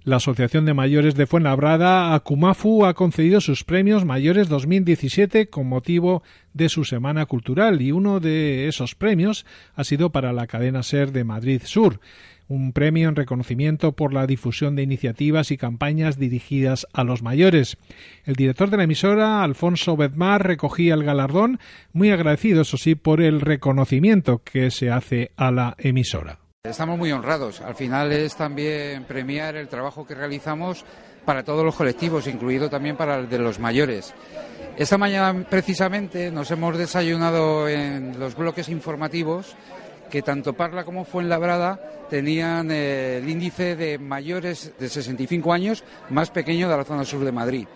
La 0.05 0.17
Asociación 0.17 0.65
de 0.65 0.75
Mayores 0.75 1.15
de 1.15 1.25
Fuenlabrada, 1.25 2.13
Akumafu, 2.13 2.85
ha 2.85 2.93
concedido 2.93 3.41
sus 3.41 3.63
premios 3.63 4.05
mayores 4.05 4.47
2017 4.50 5.47
con 5.50 5.67
motivo 5.67 6.21
de 6.53 6.69
su 6.69 6.85
Semana 6.85 7.25
Cultural 7.25 7.81
y 7.81 7.91
uno 7.91 8.19
de 8.19 8.67
esos 8.67 8.93
premios 8.93 9.47
ha 9.74 9.83
sido 9.83 10.12
para 10.12 10.31
la 10.31 10.45
cadena 10.45 10.83
SER 10.83 11.12
de 11.12 11.24
Madrid 11.24 11.63
Sur 11.65 12.00
un 12.47 12.71
premio 12.71 13.09
en 13.09 13.15
reconocimiento 13.15 13.93
por 13.93 14.13
la 14.13 14.27
difusión 14.27 14.75
de 14.75 14.83
iniciativas 14.83 15.50
y 15.50 15.57
campañas 15.57 16.19
dirigidas 16.19 16.85
a 16.93 17.03
los 17.03 17.24
mayores. 17.24 17.77
El 18.25 18.35
director 18.35 18.69
de 18.69 18.77
la 18.77 18.83
emisora, 18.83 19.41
Alfonso 19.41 19.97
Bedmar, 19.97 20.45
recogía 20.45 20.93
el 20.93 21.03
galardón, 21.03 21.59
muy 21.93 22.12
agradecido, 22.12 22.62
eso 22.62 22.77
sí, 22.77 22.93
por 22.93 23.19
el 23.19 23.41
reconocimiento 23.41 24.43
que 24.43 24.69
se 24.69 24.91
hace 24.91 25.31
a 25.35 25.50
la 25.50 25.74
emisora. 25.79 26.45
Estamos 26.69 26.98
muy 26.98 27.12
honrados. 27.12 27.62
Al 27.62 27.75
final 27.75 28.12
es 28.12 28.36
también 28.36 29.03
premiar 29.03 29.55
el 29.55 29.67
trabajo 29.67 30.05
que 30.05 30.15
realizamos 30.15 30.84
para 31.24 31.43
todos 31.43 31.63
los 31.63 31.75
colectivos, 31.75 32.27
incluido 32.27 32.69
también 32.69 32.98
para 32.98 33.17
el 33.17 33.29
de 33.29 33.38
los 33.38 33.60
mayores. 33.60 34.13
Esta 34.75 34.98
mañana 34.98 35.45
precisamente 35.48 36.31
nos 36.31 36.50
hemos 36.50 36.77
desayunado 36.77 37.69
en 37.69 38.19
los 38.19 38.36
bloques 38.36 38.67
informativos 38.69 39.55
que 40.10 40.22
tanto 40.22 40.53
Parla 40.53 40.84
como 40.84 41.05
Fuenlabrada 41.05 41.79
tenían 42.10 42.69
eh, 42.72 43.17
el 43.17 43.29
índice 43.29 43.75
de 43.75 43.98
mayores 43.98 44.74
de 44.79 44.89
65 44.89 45.53
años 45.53 45.84
más 46.10 46.29
pequeño 46.29 46.69
de 46.69 46.77
la 46.77 46.84
zona 46.84 47.05
sur 47.05 47.24
de 47.24 47.31
Madrid. 47.31 47.67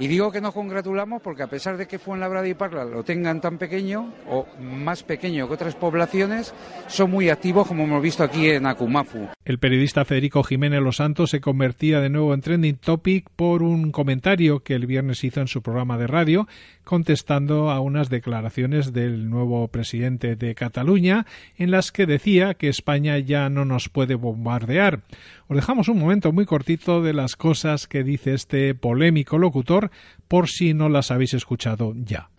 Y 0.00 0.08
digo 0.08 0.32
que 0.32 0.40
nos 0.40 0.54
congratulamos 0.54 1.20
porque 1.20 1.42
a 1.42 1.46
pesar 1.46 1.76
de 1.76 1.86
que 1.86 1.98
Fuenlabrada 1.98 2.48
y 2.48 2.54
Parla 2.54 2.86
lo 2.86 3.04
tengan 3.04 3.42
tan 3.42 3.58
pequeño 3.58 4.14
o 4.30 4.46
más 4.58 5.02
pequeño 5.02 5.46
que 5.46 5.52
otras 5.52 5.74
poblaciones, 5.74 6.54
son 6.86 7.10
muy 7.10 7.28
activos 7.28 7.68
como 7.68 7.84
hemos 7.84 8.02
visto 8.02 8.24
aquí 8.24 8.48
en 8.48 8.64
Akumafu. 8.64 9.28
El 9.44 9.58
periodista 9.58 10.06
Federico 10.06 10.42
Jiménez 10.42 10.80
Los 10.80 10.96
Santos 10.96 11.28
se 11.28 11.42
convertía 11.42 12.00
de 12.00 12.08
nuevo 12.08 12.32
en 12.32 12.40
trending 12.40 12.76
topic 12.76 13.28
por 13.36 13.62
un 13.62 13.92
comentario 13.92 14.60
que 14.60 14.74
el 14.74 14.86
viernes 14.86 15.22
hizo 15.22 15.42
en 15.42 15.48
su 15.48 15.60
programa 15.60 15.98
de 15.98 16.06
radio 16.06 16.48
contestando 16.84 17.70
a 17.70 17.80
unas 17.80 18.08
declaraciones 18.08 18.94
del 18.94 19.28
nuevo 19.28 19.68
presidente 19.68 20.34
de 20.34 20.54
Cataluña 20.54 21.26
en 21.56 21.70
las 21.70 21.92
que 21.92 22.06
decía 22.06 22.54
que 22.54 22.68
España 22.68 23.18
ya 23.18 23.50
no 23.50 23.66
nos 23.66 23.90
puede 23.90 24.14
bombardear. 24.14 25.02
Os 25.46 25.56
dejamos 25.56 25.88
un 25.88 25.98
momento 25.98 26.32
muy 26.32 26.46
cortito 26.46 27.02
de 27.02 27.12
las 27.12 27.36
cosas 27.36 27.86
que 27.86 28.02
dice 28.02 28.34
este 28.34 28.74
polémico 28.74 29.36
locutor 29.36 29.89
por 30.28 30.48
si 30.48 30.74
no 30.74 30.88
las 30.88 31.10
habéis 31.10 31.34
escuchado 31.34 31.92
ya. 31.96 32.30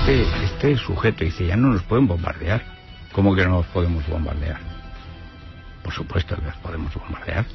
Este, 0.00 0.22
este 0.44 0.76
sujeto 0.76 1.24
dice, 1.24 1.46
ya 1.46 1.56
no 1.56 1.68
nos 1.72 1.82
pueden 1.82 2.06
bombardear. 2.06 2.62
¿Cómo 3.12 3.34
que 3.34 3.44
no 3.44 3.50
nos 3.50 3.66
podemos 3.66 4.06
bombardear? 4.08 4.58
Por 5.82 5.92
supuesto 5.92 6.36
que 6.36 6.42
nos 6.42 6.56
podemos 6.56 6.94
bombardear. 6.94 7.46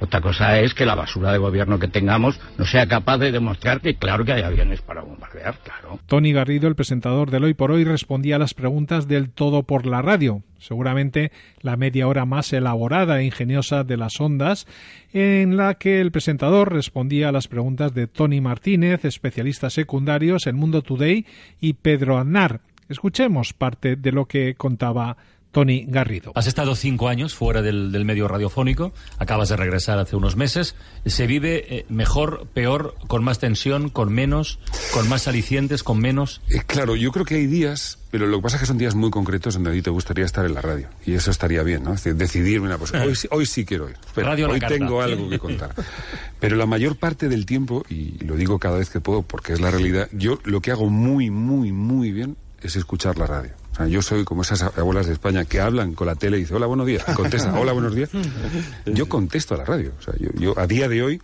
Otra 0.00 0.20
cosa 0.20 0.60
es 0.60 0.74
que 0.74 0.86
la 0.86 0.94
basura 0.94 1.32
de 1.32 1.38
gobierno 1.38 1.78
que 1.78 1.88
tengamos 1.88 2.40
no 2.58 2.64
sea 2.64 2.86
capaz 2.86 3.18
de 3.18 3.32
demostrar 3.32 3.80
que 3.80 3.94
claro 3.94 4.24
que 4.24 4.32
hay 4.32 4.42
aviones 4.42 4.82
para 4.82 5.02
bombardear, 5.02 5.58
claro. 5.62 5.98
Tony 6.06 6.32
Garrido, 6.32 6.68
el 6.68 6.74
presentador 6.74 7.30
del 7.30 7.44
Hoy 7.44 7.54
por 7.54 7.70
Hoy, 7.70 7.84
respondía 7.84 8.36
a 8.36 8.38
las 8.38 8.54
preguntas 8.54 9.08
del 9.08 9.30
todo 9.30 9.62
por 9.62 9.86
la 9.86 10.02
radio, 10.02 10.42
seguramente 10.58 11.30
la 11.60 11.76
media 11.76 12.08
hora 12.08 12.24
más 12.24 12.52
elaborada 12.52 13.20
e 13.20 13.24
ingeniosa 13.24 13.84
de 13.84 13.96
las 13.96 14.20
ondas, 14.20 14.66
en 15.12 15.56
la 15.56 15.74
que 15.74 16.00
el 16.00 16.10
presentador 16.10 16.72
respondía 16.72 17.28
a 17.28 17.32
las 17.32 17.48
preguntas 17.48 17.94
de 17.94 18.06
Tony 18.06 18.40
Martínez, 18.40 19.04
especialistas 19.04 19.74
secundarios 19.74 20.46
en 20.46 20.56
Mundo 20.56 20.82
Today, 20.82 21.24
y 21.60 21.74
Pedro 21.74 22.18
Aznar. 22.18 22.60
Escuchemos 22.88 23.54
parte 23.54 23.96
de 23.96 24.12
lo 24.12 24.26
que 24.26 24.54
contaba 24.56 25.16
Tony 25.54 25.86
Garrido. 25.88 26.32
Has 26.34 26.48
estado 26.48 26.74
cinco 26.74 27.08
años 27.08 27.32
fuera 27.32 27.62
del, 27.62 28.04
medio 28.04 28.26
radiofónico, 28.26 28.92
acabas 29.18 29.48
de 29.48 29.56
regresar 29.56 29.98
hace 30.00 30.16
unos 30.16 30.36
meses. 30.36 30.74
¿Se 31.06 31.26
vive 31.26 31.64
eh, 31.68 31.86
mejor, 31.88 32.48
peor, 32.52 32.96
con 33.06 33.22
más 33.22 33.38
tensión, 33.38 33.88
con 33.88 34.12
menos, 34.12 34.58
con 34.92 35.08
más 35.08 35.28
alicientes, 35.28 35.84
con 35.84 36.00
menos? 36.00 36.42
Eh, 36.50 36.60
claro, 36.66 36.96
yo 36.96 37.12
creo 37.12 37.24
que 37.24 37.36
hay 37.36 37.46
días, 37.46 38.00
pero 38.10 38.26
lo 38.26 38.38
que 38.38 38.42
pasa 38.42 38.56
es 38.56 38.62
que 38.62 38.66
son 38.66 38.78
días 38.78 38.96
muy 38.96 39.10
concretos 39.10 39.54
donde 39.54 39.70
a 39.70 39.72
ti 39.72 39.80
te 39.80 39.90
gustaría 39.90 40.24
estar 40.24 40.44
en 40.44 40.54
la 40.54 40.60
radio. 40.60 40.88
Y 41.06 41.14
eso 41.14 41.30
estaría 41.30 41.62
bien, 41.62 41.84
¿no? 41.84 41.94
Es 41.94 42.02
decir, 42.02 42.16
decidirme 42.16 42.66
una 42.66 42.76
cosa. 42.76 43.00
Hoy, 43.04 43.14
hoy 43.30 43.46
sí 43.46 43.64
quiero 43.64 43.88
ir. 43.88 43.96
radio 44.16 44.50
hoy 44.50 44.58
tengo 44.58 45.02
algo 45.02 45.30
que 45.30 45.38
contar. 45.38 45.72
Pero 46.40 46.56
la 46.56 46.66
mayor 46.66 46.96
parte 46.96 47.28
del 47.28 47.46
tiempo, 47.46 47.84
y 47.88 48.18
lo 48.24 48.34
digo 48.34 48.58
cada 48.58 48.78
vez 48.78 48.90
que 48.90 49.00
puedo 49.00 49.22
porque 49.22 49.52
es 49.52 49.60
la 49.60 49.70
realidad, 49.70 50.08
yo 50.10 50.40
lo 50.42 50.60
que 50.60 50.72
hago 50.72 50.90
muy, 50.90 51.30
muy, 51.30 51.70
muy 51.70 52.10
bien 52.10 52.36
es 52.60 52.74
escuchar 52.74 53.18
la 53.18 53.26
radio. 53.28 53.63
O 53.74 53.76
sea, 53.76 53.86
yo 53.88 54.02
soy 54.02 54.24
como 54.24 54.42
esas 54.42 54.62
abuelas 54.62 55.06
de 55.06 55.12
España 55.12 55.44
que 55.44 55.60
hablan 55.60 55.94
con 55.94 56.06
la 56.06 56.14
tele 56.14 56.38
y 56.38 56.40
dicen, 56.40 56.56
hola, 56.56 56.66
buenos 56.66 56.86
días. 56.86 57.02
Contesta, 57.16 57.52
hola, 57.58 57.72
buenos 57.72 57.94
días. 57.94 58.08
Yo 58.86 59.08
contesto 59.08 59.54
a 59.54 59.58
la 59.58 59.64
radio. 59.64 59.92
O 59.98 60.02
sea, 60.02 60.14
yo, 60.18 60.30
yo 60.34 60.58
a 60.58 60.66
día 60.66 60.88
de 60.88 61.02
hoy 61.02 61.20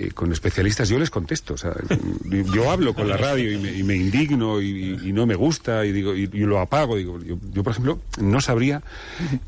eh, 0.00 0.12
con 0.12 0.30
especialistas, 0.30 0.88
yo 0.88 0.96
les 0.96 1.10
contesto. 1.10 1.54
O 1.54 1.56
sea, 1.56 1.74
yo 2.54 2.70
hablo 2.70 2.94
con 2.94 3.08
la 3.08 3.16
radio 3.16 3.50
y 3.50 3.82
me, 3.82 3.96
indigno 3.96 4.62
y, 4.62 5.12
no 5.12 5.26
me 5.26 5.34
gusta 5.34 5.84
y 5.84 5.90
digo 5.90 6.14
y, 6.14 6.28
lo 6.28 6.60
apago. 6.60 6.94
Digo, 6.94 7.18
yo, 7.20 7.64
por 7.64 7.72
ejemplo, 7.72 7.98
no 8.20 8.40
sabría, 8.40 8.80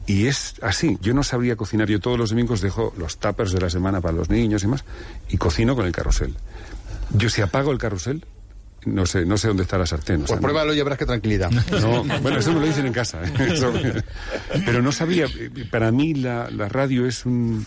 y 0.08 0.26
es 0.26 0.56
así, 0.60 0.98
yo 1.00 1.14
no 1.14 1.22
sabría 1.22 1.54
cocinar. 1.54 1.88
Yo 1.88 2.00
todos 2.00 2.18
los 2.18 2.30
domingos 2.30 2.62
dejo 2.62 2.92
los 2.98 3.18
tuppers 3.18 3.52
de 3.52 3.60
la 3.60 3.70
semana 3.70 4.00
para 4.00 4.14
los 4.14 4.28
niños 4.28 4.64
y 4.64 4.66
más, 4.66 4.84
y 5.28 5.36
cocino 5.36 5.76
con 5.76 5.86
el 5.86 5.92
carrusel. 5.92 6.34
Yo 7.14 7.30
si 7.30 7.42
apago 7.42 7.70
el 7.70 7.78
carrusel, 7.78 8.24
no 8.86 9.06
sé, 9.06 9.24
no 9.24 9.36
sé 9.36 9.48
dónde 9.48 9.62
está 9.62 9.78
la 9.78 9.86
sartén. 9.86 10.22
pues 10.22 10.40
pruébalo 10.40 10.72
y 10.72 10.76
ya 10.76 10.84
verás 10.84 10.98
qué 10.98 11.06
tranquilidad. 11.06 11.50
bueno, 12.22 12.38
eso 12.38 12.52
me 12.52 12.60
lo 12.60 12.66
dicen 12.66 12.86
en 12.86 12.92
casa. 12.92 13.20
¿eh? 13.24 14.02
pero 14.64 14.82
no 14.82 14.92
sabía, 14.92 15.26
para 15.70 15.90
mí 15.90 16.14
la, 16.14 16.48
radio 16.68 17.06
es 17.06 17.26
un, 17.26 17.66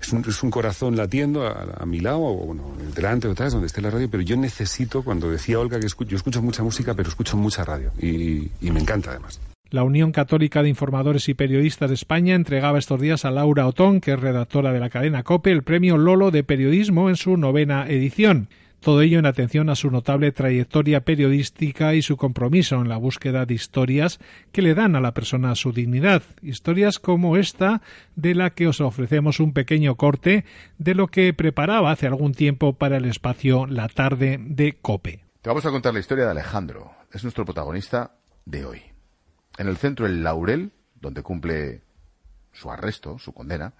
es 0.00 0.42
un, 0.42 0.50
corazón 0.50 0.96
latiendo 0.96 1.46
a, 1.46 1.84
mi 1.86 2.00
lado, 2.00 2.20
o 2.20 2.46
bueno, 2.46 2.74
delante 2.94 3.28
o 3.28 3.32
atrás, 3.32 3.52
donde 3.52 3.66
esté 3.66 3.80
la 3.80 3.90
radio, 3.90 4.08
pero 4.10 4.22
yo 4.22 4.36
necesito, 4.36 5.02
cuando 5.02 5.30
decía 5.30 5.58
Olga 5.58 5.78
que 5.78 5.86
escucho, 5.86 6.10
yo 6.10 6.16
escucho 6.16 6.42
mucha 6.42 6.62
música, 6.62 6.94
pero 6.94 7.08
escucho 7.08 7.36
mucha 7.36 7.64
radio, 7.64 7.92
y, 8.00 8.50
y 8.60 8.70
me 8.70 8.80
encanta 8.80 9.10
además. 9.10 9.40
La 9.70 9.84
Unión 9.84 10.10
Católica 10.10 10.64
de 10.64 10.68
Informadores 10.68 11.28
y 11.28 11.34
Periodistas 11.34 11.90
de 11.90 11.94
España 11.94 12.34
entregaba 12.34 12.80
estos 12.80 13.00
días 13.00 13.24
a 13.24 13.30
Laura 13.30 13.68
Otón, 13.68 14.00
que 14.00 14.12
es 14.12 14.18
redactora 14.18 14.72
de 14.72 14.80
la 14.80 14.90
cadena 14.90 15.22
COPE, 15.22 15.52
el 15.52 15.62
premio 15.62 15.96
Lolo 15.96 16.32
de 16.32 16.42
Periodismo 16.42 17.08
en 17.08 17.14
su 17.14 17.36
novena 17.36 17.86
edición. 17.88 18.48
Todo 18.80 19.02
ello 19.02 19.18
en 19.18 19.26
atención 19.26 19.68
a 19.68 19.74
su 19.74 19.90
notable 19.90 20.32
trayectoria 20.32 21.02
periodística 21.02 21.94
y 21.94 22.00
su 22.00 22.16
compromiso 22.16 22.76
en 22.76 22.88
la 22.88 22.96
búsqueda 22.96 23.44
de 23.44 23.52
historias 23.52 24.20
que 24.52 24.62
le 24.62 24.74
dan 24.74 24.96
a 24.96 25.00
la 25.00 25.12
persona 25.12 25.54
su 25.54 25.72
dignidad. 25.72 26.22
Historias 26.40 26.98
como 26.98 27.36
esta, 27.36 27.82
de 28.16 28.34
la 28.34 28.50
que 28.50 28.66
os 28.66 28.80
ofrecemos 28.80 29.38
un 29.38 29.52
pequeño 29.52 29.96
corte 29.96 30.46
de 30.78 30.94
lo 30.94 31.08
que 31.08 31.34
preparaba 31.34 31.90
hace 31.90 32.06
algún 32.06 32.32
tiempo 32.32 32.72
para 32.72 32.96
el 32.96 33.04
espacio 33.04 33.66
La 33.66 33.88
tarde 33.88 34.38
de 34.40 34.78
Cope. 34.80 35.24
Te 35.42 35.50
vamos 35.50 35.66
a 35.66 35.70
contar 35.70 35.92
la 35.92 36.00
historia 36.00 36.24
de 36.24 36.30
Alejandro. 36.30 36.92
Es 37.12 37.22
nuestro 37.22 37.44
protagonista 37.44 38.16
de 38.46 38.64
hoy. 38.64 38.82
En 39.58 39.68
el 39.68 39.76
centro 39.76 40.06
El 40.06 40.22
Laurel, 40.22 40.72
donde 40.94 41.22
cumple 41.22 41.82
su 42.52 42.70
arresto, 42.70 43.18
su 43.18 43.34
condena, 43.34 43.74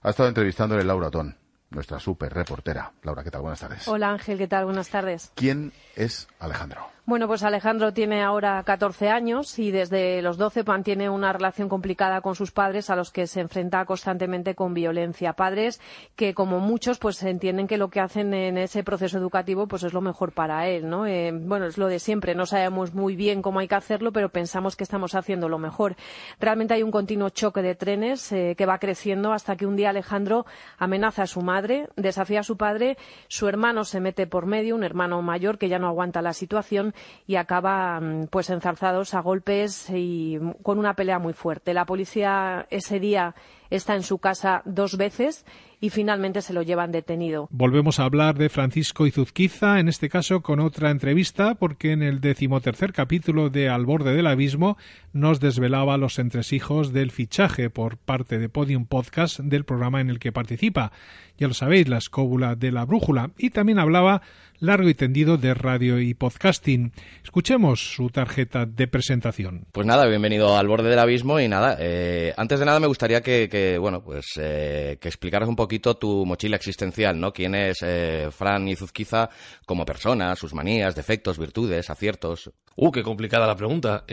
ha 0.00 0.10
estado 0.10 0.28
entrevistándole 0.28 0.84
Laura 0.84 1.10
Tón 1.10 1.43
nuestra 1.74 1.98
super 1.98 2.32
reportera. 2.32 2.92
Laura, 3.02 3.22
¿qué 3.22 3.30
tal? 3.30 3.42
Buenas 3.42 3.60
tardes. 3.60 3.86
Hola 3.88 4.10
Ángel, 4.10 4.38
¿qué 4.38 4.48
tal? 4.48 4.64
Buenas 4.64 4.88
tardes. 4.88 5.32
¿Quién 5.34 5.72
es 5.96 6.28
Alejandro? 6.38 6.93
Bueno, 7.06 7.26
pues 7.26 7.42
Alejandro 7.42 7.92
tiene 7.92 8.22
ahora 8.22 8.62
14 8.64 9.10
años 9.10 9.58
y 9.58 9.70
desde 9.70 10.22
los 10.22 10.38
12 10.38 10.64
mantiene 10.64 11.10
una 11.10 11.34
relación 11.34 11.68
complicada 11.68 12.22
con 12.22 12.34
sus 12.34 12.50
padres 12.50 12.88
a 12.88 12.96
los 12.96 13.10
que 13.10 13.26
se 13.26 13.40
enfrenta 13.40 13.84
constantemente 13.84 14.54
con 14.54 14.72
violencia. 14.72 15.34
Padres 15.34 15.82
que, 16.16 16.32
como 16.32 16.60
muchos, 16.60 16.98
pues 16.98 17.22
entienden 17.22 17.66
que 17.66 17.76
lo 17.76 17.90
que 17.90 18.00
hacen 18.00 18.32
en 18.32 18.56
ese 18.56 18.82
proceso 18.82 19.18
educativo 19.18 19.66
pues 19.66 19.82
es 19.82 19.92
lo 19.92 20.00
mejor 20.00 20.32
para 20.32 20.66
él, 20.66 20.88
¿no? 20.88 21.06
Eh, 21.06 21.30
bueno, 21.30 21.66
es 21.66 21.76
lo 21.76 21.88
de 21.88 21.98
siempre. 21.98 22.34
No 22.34 22.46
sabemos 22.46 22.94
muy 22.94 23.16
bien 23.16 23.42
cómo 23.42 23.58
hay 23.58 23.68
que 23.68 23.74
hacerlo, 23.74 24.10
pero 24.10 24.30
pensamos 24.30 24.74
que 24.74 24.84
estamos 24.84 25.14
haciendo 25.14 25.50
lo 25.50 25.58
mejor. 25.58 25.96
Realmente 26.40 26.72
hay 26.72 26.82
un 26.82 26.90
continuo 26.90 27.28
choque 27.28 27.60
de 27.60 27.74
trenes 27.74 28.32
eh, 28.32 28.54
que 28.56 28.64
va 28.64 28.78
creciendo 28.78 29.34
hasta 29.34 29.56
que 29.56 29.66
un 29.66 29.76
día 29.76 29.90
Alejandro 29.90 30.46
amenaza 30.78 31.24
a 31.24 31.26
su 31.26 31.42
madre, 31.42 31.86
desafía 31.96 32.40
a 32.40 32.44
su 32.44 32.56
padre, 32.56 32.96
su 33.28 33.46
hermano 33.46 33.84
se 33.84 34.00
mete 34.00 34.26
por 34.26 34.46
medio, 34.46 34.74
un 34.74 34.84
hermano 34.84 35.20
mayor 35.20 35.58
que 35.58 35.68
ya 35.68 35.78
no 35.78 35.88
aguanta 35.88 36.22
la 36.22 36.32
situación 36.32 36.93
y 37.26 37.36
acaban 37.36 38.28
pues 38.30 38.50
enzarzados 38.50 39.14
a 39.14 39.20
golpes 39.20 39.88
y 39.90 40.38
con 40.62 40.78
una 40.78 40.94
pelea 40.94 41.18
muy 41.18 41.32
fuerte. 41.32 41.74
La 41.74 41.86
policía 41.86 42.66
ese 42.70 43.00
día 43.00 43.34
está 43.70 43.94
en 43.94 44.02
su 44.02 44.18
casa 44.18 44.62
dos 44.64 44.96
veces 44.96 45.44
y 45.80 45.90
finalmente 45.90 46.40
se 46.40 46.54
lo 46.54 46.62
llevan 46.62 46.92
detenido. 46.92 47.46
Volvemos 47.50 48.00
a 48.00 48.04
hablar 48.04 48.38
de 48.38 48.48
Francisco 48.48 49.06
Izuzquiza, 49.06 49.80
en 49.80 49.88
este 49.88 50.08
caso 50.08 50.40
con 50.40 50.60
otra 50.60 50.90
entrevista, 50.90 51.56
porque 51.56 51.92
en 51.92 52.02
el 52.02 52.20
decimotercer 52.20 52.92
capítulo 52.92 53.50
de 53.50 53.68
Al 53.68 53.84
borde 53.84 54.14
del 54.14 54.26
abismo 54.26 54.78
nos 55.12 55.40
desvelaba 55.40 55.98
los 55.98 56.18
entresijos 56.18 56.92
del 56.92 57.10
fichaje 57.10 57.68
por 57.68 57.98
parte 57.98 58.38
de 58.38 58.48
Podium 58.48 58.86
Podcast 58.86 59.40
del 59.40 59.64
programa 59.64 60.00
en 60.00 60.08
el 60.08 60.18
que 60.18 60.32
participa. 60.32 60.90
Ya 61.36 61.48
lo 61.48 61.54
sabéis, 61.54 61.88
la 61.88 61.98
escóbula 61.98 62.54
de 62.54 62.70
la 62.70 62.84
brújula. 62.84 63.32
Y 63.36 63.50
también 63.50 63.78
hablaba 63.78 64.22
largo 64.60 64.88
y 64.88 64.94
tendido 64.94 65.36
de 65.36 65.54
radio 65.54 65.98
y 65.98 66.14
podcasting. 66.14 66.92
Escuchemos 67.22 67.94
su 67.94 68.08
tarjeta 68.08 68.66
de 68.66 68.86
presentación. 68.86 69.66
Pues 69.72 69.86
nada, 69.86 70.06
bienvenido 70.06 70.56
al 70.56 70.68
borde 70.68 70.90
del 70.90 70.98
abismo 70.98 71.40
y 71.40 71.48
nada, 71.48 71.76
eh, 71.80 72.32
antes 72.36 72.60
de 72.60 72.66
nada 72.66 72.80
me 72.80 72.86
gustaría 72.86 73.20
que, 73.20 73.48
bueno, 73.78 74.02
pues 74.02 74.26
eh, 74.36 74.98
que 75.00 75.08
explicaras 75.08 75.48
un 75.48 75.56
poquito 75.56 75.96
tu 75.96 76.24
mochila 76.26 76.56
existencial, 76.56 77.18
¿no? 77.18 77.32
¿Quién 77.32 77.54
es 77.54 77.78
eh, 77.82 78.28
Fran 78.30 78.68
Izuzquiza 78.68 79.30
como 79.66 79.84
persona, 79.84 80.34
sus 80.36 80.54
manías, 80.54 80.94
defectos, 80.94 81.38
virtudes, 81.38 81.90
aciertos? 81.90 82.50
Uh, 82.76 82.90
qué 82.90 83.02
complicada 83.02 83.46
la 83.46 83.56
pregunta. 83.56 84.04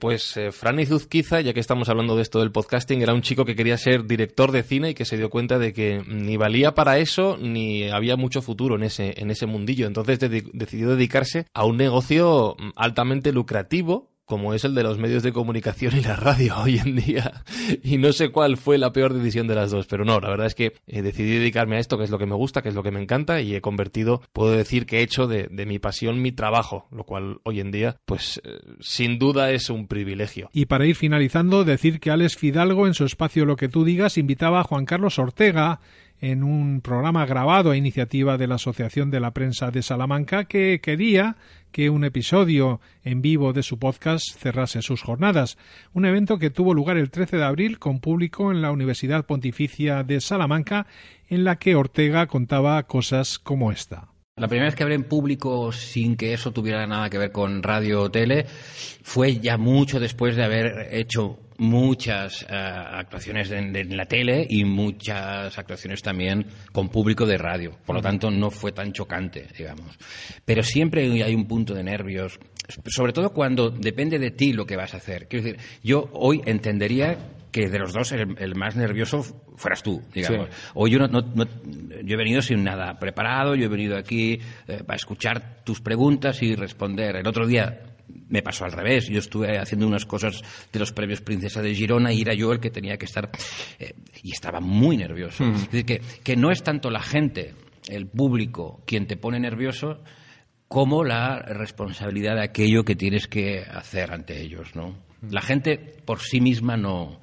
pues 0.00 0.38
Fran 0.50 0.80
Izuzquiza, 0.80 1.40
ya 1.40 1.52
que 1.52 1.60
estamos 1.60 1.88
hablando 1.88 2.16
de 2.16 2.22
esto 2.22 2.40
del 2.40 2.50
podcasting, 2.50 3.02
era 3.02 3.14
un 3.14 3.22
chico 3.22 3.44
que 3.44 3.54
quería 3.54 3.76
ser 3.76 4.04
director 4.04 4.50
de 4.50 4.62
cine 4.62 4.90
y 4.90 4.94
que 4.94 5.04
se 5.04 5.16
dio 5.16 5.30
cuenta 5.30 5.58
de 5.58 5.72
que 5.72 6.02
ni 6.06 6.36
valía 6.36 6.74
para 6.74 6.98
eso 6.98 7.36
ni 7.40 7.88
había 7.90 8.16
mucho 8.16 8.42
futuro 8.42 8.76
en 8.76 8.84
ese, 8.84 9.14
en 9.16 9.30
ese 9.30 9.46
mundillo 9.46 9.86
entonces 9.86 10.18
decidió 10.18 10.90
dedicarse 10.90 11.46
a 11.54 11.64
un 11.64 11.76
negocio 11.76 12.56
mm, 12.58 12.70
altamente 12.76 13.32
lucrativo 13.32 14.13
como 14.24 14.54
es 14.54 14.64
el 14.64 14.74
de 14.74 14.82
los 14.82 14.98
medios 14.98 15.22
de 15.22 15.32
comunicación 15.32 15.96
y 15.96 16.00
la 16.00 16.16
radio 16.16 16.56
hoy 16.62 16.78
en 16.78 16.96
día. 16.96 17.44
Y 17.82 17.98
no 17.98 18.12
sé 18.12 18.30
cuál 18.30 18.56
fue 18.56 18.78
la 18.78 18.92
peor 18.92 19.14
decisión 19.14 19.46
de 19.46 19.54
las 19.54 19.70
dos, 19.70 19.86
pero 19.86 20.04
no, 20.04 20.20
la 20.20 20.28
verdad 20.28 20.46
es 20.46 20.54
que 20.54 20.74
decidí 20.86 21.38
dedicarme 21.38 21.76
a 21.76 21.80
esto, 21.80 21.98
que 21.98 22.04
es 22.04 22.10
lo 22.10 22.18
que 22.18 22.26
me 22.26 22.34
gusta, 22.34 22.62
que 22.62 22.68
es 22.68 22.74
lo 22.74 22.82
que 22.82 22.90
me 22.90 23.02
encanta, 23.02 23.40
y 23.40 23.54
he 23.54 23.60
convertido, 23.60 24.22
puedo 24.32 24.52
decir 24.52 24.86
que 24.86 24.98
he 24.98 25.02
hecho 25.02 25.26
de, 25.26 25.48
mi 25.64 25.78
pasión 25.78 26.20
mi 26.20 26.32
trabajo, 26.32 26.86
lo 26.90 27.04
cual 27.04 27.38
hoy 27.44 27.60
en 27.60 27.70
día, 27.70 27.96
pues 28.04 28.40
eh, 28.44 28.58
sin 28.80 29.18
duda 29.18 29.50
es 29.50 29.70
un 29.70 29.86
privilegio. 29.86 30.50
Y 30.52 30.66
para 30.66 30.86
ir 30.86 30.96
finalizando, 30.96 31.64
decir 31.64 32.00
que 32.00 32.10
Alex 32.10 32.36
Fidalgo, 32.36 32.86
en 32.86 32.94
su 32.94 33.04
espacio 33.04 33.44
Lo 33.44 33.56
que 33.56 33.68
tú 33.68 33.84
digas, 33.84 34.18
invitaba 34.18 34.60
a 34.60 34.64
Juan 34.64 34.84
Carlos 34.84 35.18
Ortega, 35.18 35.80
en 36.24 36.42
un 36.42 36.80
programa 36.80 37.26
grabado 37.26 37.70
a 37.70 37.76
iniciativa 37.76 38.38
de 38.38 38.46
la 38.46 38.54
Asociación 38.54 39.10
de 39.10 39.20
la 39.20 39.32
Prensa 39.32 39.70
de 39.70 39.82
Salamanca 39.82 40.44
que 40.44 40.80
quería 40.80 41.36
que 41.70 41.90
un 41.90 42.02
episodio 42.02 42.80
en 43.02 43.20
vivo 43.20 43.52
de 43.52 43.62
su 43.62 43.78
podcast 43.78 44.24
cerrase 44.38 44.80
sus 44.80 45.02
jornadas, 45.02 45.58
un 45.92 46.06
evento 46.06 46.38
que 46.38 46.48
tuvo 46.48 46.72
lugar 46.72 46.96
el 46.96 47.10
13 47.10 47.36
de 47.36 47.44
abril 47.44 47.78
con 47.78 48.00
público 48.00 48.52
en 48.52 48.62
la 48.62 48.72
Universidad 48.72 49.26
Pontificia 49.26 50.02
de 50.02 50.22
Salamanca 50.22 50.86
en 51.28 51.44
la 51.44 51.56
que 51.56 51.74
Ortega 51.74 52.26
contaba 52.26 52.82
cosas 52.84 53.38
como 53.38 53.70
esta. 53.70 54.13
La 54.36 54.48
primera 54.48 54.66
vez 54.66 54.74
que 54.74 54.82
hablé 54.82 54.96
en 54.96 55.04
público 55.04 55.70
sin 55.70 56.16
que 56.16 56.32
eso 56.32 56.50
tuviera 56.50 56.84
nada 56.88 57.08
que 57.08 57.18
ver 57.18 57.30
con 57.30 57.62
radio 57.62 58.02
o 58.02 58.10
tele 58.10 58.44
fue 58.44 59.38
ya 59.38 59.56
mucho 59.56 60.00
después 60.00 60.34
de 60.34 60.42
haber 60.42 60.88
hecho 60.90 61.38
muchas 61.58 62.42
eh, 62.42 62.46
actuaciones 62.50 63.52
en, 63.52 63.96
la 63.96 64.06
tele 64.06 64.44
y 64.50 64.64
muchas 64.64 65.56
actuaciones 65.56 66.02
también 66.02 66.46
con 66.72 66.88
público 66.88 67.26
de 67.26 67.38
radio. 67.38 67.78
Por 67.86 67.94
lo 67.94 68.02
tanto, 68.02 68.28
no 68.28 68.50
fue 68.50 68.72
tan 68.72 68.92
chocante, 68.92 69.46
digamos. 69.56 69.96
Pero 70.44 70.64
siempre 70.64 71.04
hay 71.22 71.34
un 71.36 71.46
punto 71.46 71.72
de 71.72 71.84
nervios, 71.84 72.40
sobre 72.86 73.12
todo 73.12 73.32
cuando 73.32 73.70
depende 73.70 74.18
de 74.18 74.32
ti 74.32 74.52
lo 74.52 74.66
que 74.66 74.74
vas 74.74 74.94
a 74.94 74.96
hacer. 74.96 75.28
Quiero 75.28 75.44
decir, 75.44 75.60
yo 75.84 76.10
hoy 76.12 76.42
entendería 76.44 77.18
que 77.54 77.68
de 77.68 77.78
los 77.78 77.92
dos 77.92 78.10
el, 78.10 78.56
más 78.56 78.74
nervioso 78.74 79.22
fueras 79.54 79.80
tú, 79.80 80.02
digamos. 80.12 80.48
Hoy 80.74 80.90
yo, 80.90 80.98
no, 80.98 81.22
yo 81.22 82.14
he 82.14 82.16
venido 82.16 82.42
sin 82.42 82.64
nada 82.64 82.98
preparado, 82.98 83.54
yo 83.54 83.66
he 83.66 83.68
venido 83.68 83.96
aquí 83.96 84.40
eh, 84.66 84.82
para 84.84 84.96
escuchar 84.96 85.62
tus 85.62 85.80
preguntas 85.80 86.42
y 86.42 86.56
responder. 86.56 87.14
El 87.14 87.28
otro 87.28 87.46
día 87.46 87.80
me 88.28 88.42
pasó 88.42 88.64
al 88.64 88.72
revés. 88.72 89.06
Yo 89.08 89.20
estuve 89.20 89.56
haciendo 89.56 89.86
unas 89.86 90.04
cosas 90.04 90.42
de 90.72 90.80
los 90.80 90.90
premios 90.90 91.20
Princesa 91.20 91.62
de 91.62 91.72
Girona 91.76 92.12
y 92.12 92.22
era 92.22 92.34
yo 92.34 92.50
el 92.50 92.58
que 92.58 92.70
tenía 92.70 92.96
que 92.96 93.04
estar. 93.04 93.30
Eh, 93.78 93.94
y 94.24 94.32
estaba 94.32 94.58
muy 94.58 94.96
nervioso. 94.96 95.44
Mm. 95.44 95.54
Es 95.54 95.70
decir, 95.70 95.84
que, 95.84 96.00
que 96.24 96.34
no 96.34 96.50
es 96.50 96.64
tanto 96.64 96.90
la 96.90 97.02
gente, 97.02 97.54
el 97.86 98.08
público, 98.08 98.82
quien 98.84 99.06
te 99.06 99.16
pone 99.16 99.38
nervioso, 99.38 100.02
como 100.66 101.04
la 101.04 101.38
responsabilidad 101.38 102.34
de 102.34 102.42
aquello 102.42 102.84
que 102.84 102.96
tienes 102.96 103.28
que 103.28 103.60
hacer 103.60 104.12
ante 104.12 104.40
ellos, 104.40 104.74
¿no? 104.74 105.13
La 105.30 105.42
gente 105.42 105.78
por 106.04 106.20
sí 106.20 106.40
misma 106.40 106.76
no, 106.76 107.20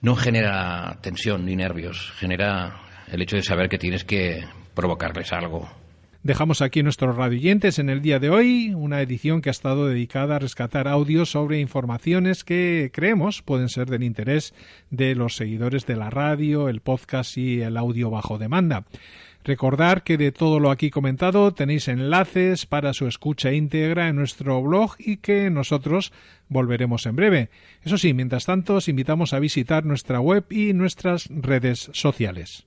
no 0.00 0.16
genera 0.16 0.98
tensión 1.00 1.44
ni 1.44 1.56
nervios, 1.56 2.12
genera 2.16 2.80
el 3.10 3.22
hecho 3.22 3.36
de 3.36 3.42
saber 3.42 3.68
que 3.68 3.78
tienes 3.78 4.04
que 4.04 4.44
provocarles 4.74 5.32
algo. 5.32 5.68
Dejamos 6.24 6.62
aquí 6.62 6.82
nuestros 6.82 7.16
radioyentes 7.16 7.78
en 7.78 7.90
el 7.90 8.00
día 8.00 8.18
de 8.18 8.30
hoy, 8.30 8.72
una 8.74 9.02
edición 9.02 9.42
que 9.42 9.50
ha 9.50 9.52
estado 9.52 9.86
dedicada 9.86 10.36
a 10.36 10.38
rescatar 10.38 10.88
audios 10.88 11.30
sobre 11.30 11.60
informaciones 11.60 12.44
que 12.44 12.90
creemos 12.94 13.42
pueden 13.42 13.68
ser 13.68 13.90
del 13.90 14.02
interés 14.02 14.54
de 14.88 15.14
los 15.14 15.36
seguidores 15.36 15.84
de 15.84 15.96
la 15.96 16.08
radio, 16.08 16.70
el 16.70 16.80
podcast 16.80 17.36
y 17.36 17.60
el 17.60 17.76
audio 17.76 18.08
bajo 18.08 18.38
demanda. 18.38 18.86
Recordar 19.44 20.02
que 20.04 20.16
de 20.16 20.32
todo 20.32 20.58
lo 20.58 20.70
aquí 20.70 20.90
comentado 20.90 21.52
tenéis 21.52 21.88
enlaces 21.88 22.64
para 22.64 22.94
su 22.94 23.06
escucha 23.06 23.52
íntegra 23.52 24.08
en 24.08 24.16
nuestro 24.16 24.62
blog 24.62 24.94
y 24.98 25.18
que 25.18 25.50
nosotros 25.50 26.14
volveremos 26.48 27.04
en 27.04 27.16
breve. 27.16 27.50
Eso 27.82 27.98
sí, 27.98 28.14
mientras 28.14 28.46
tanto 28.46 28.76
os 28.76 28.88
invitamos 28.88 29.34
a 29.34 29.38
visitar 29.38 29.84
nuestra 29.84 30.18
web 30.18 30.46
y 30.50 30.72
nuestras 30.72 31.28
redes 31.28 31.90
sociales. 31.92 32.64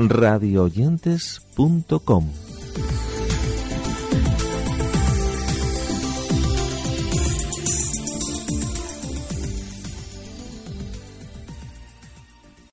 radioyentes.com 0.00 2.47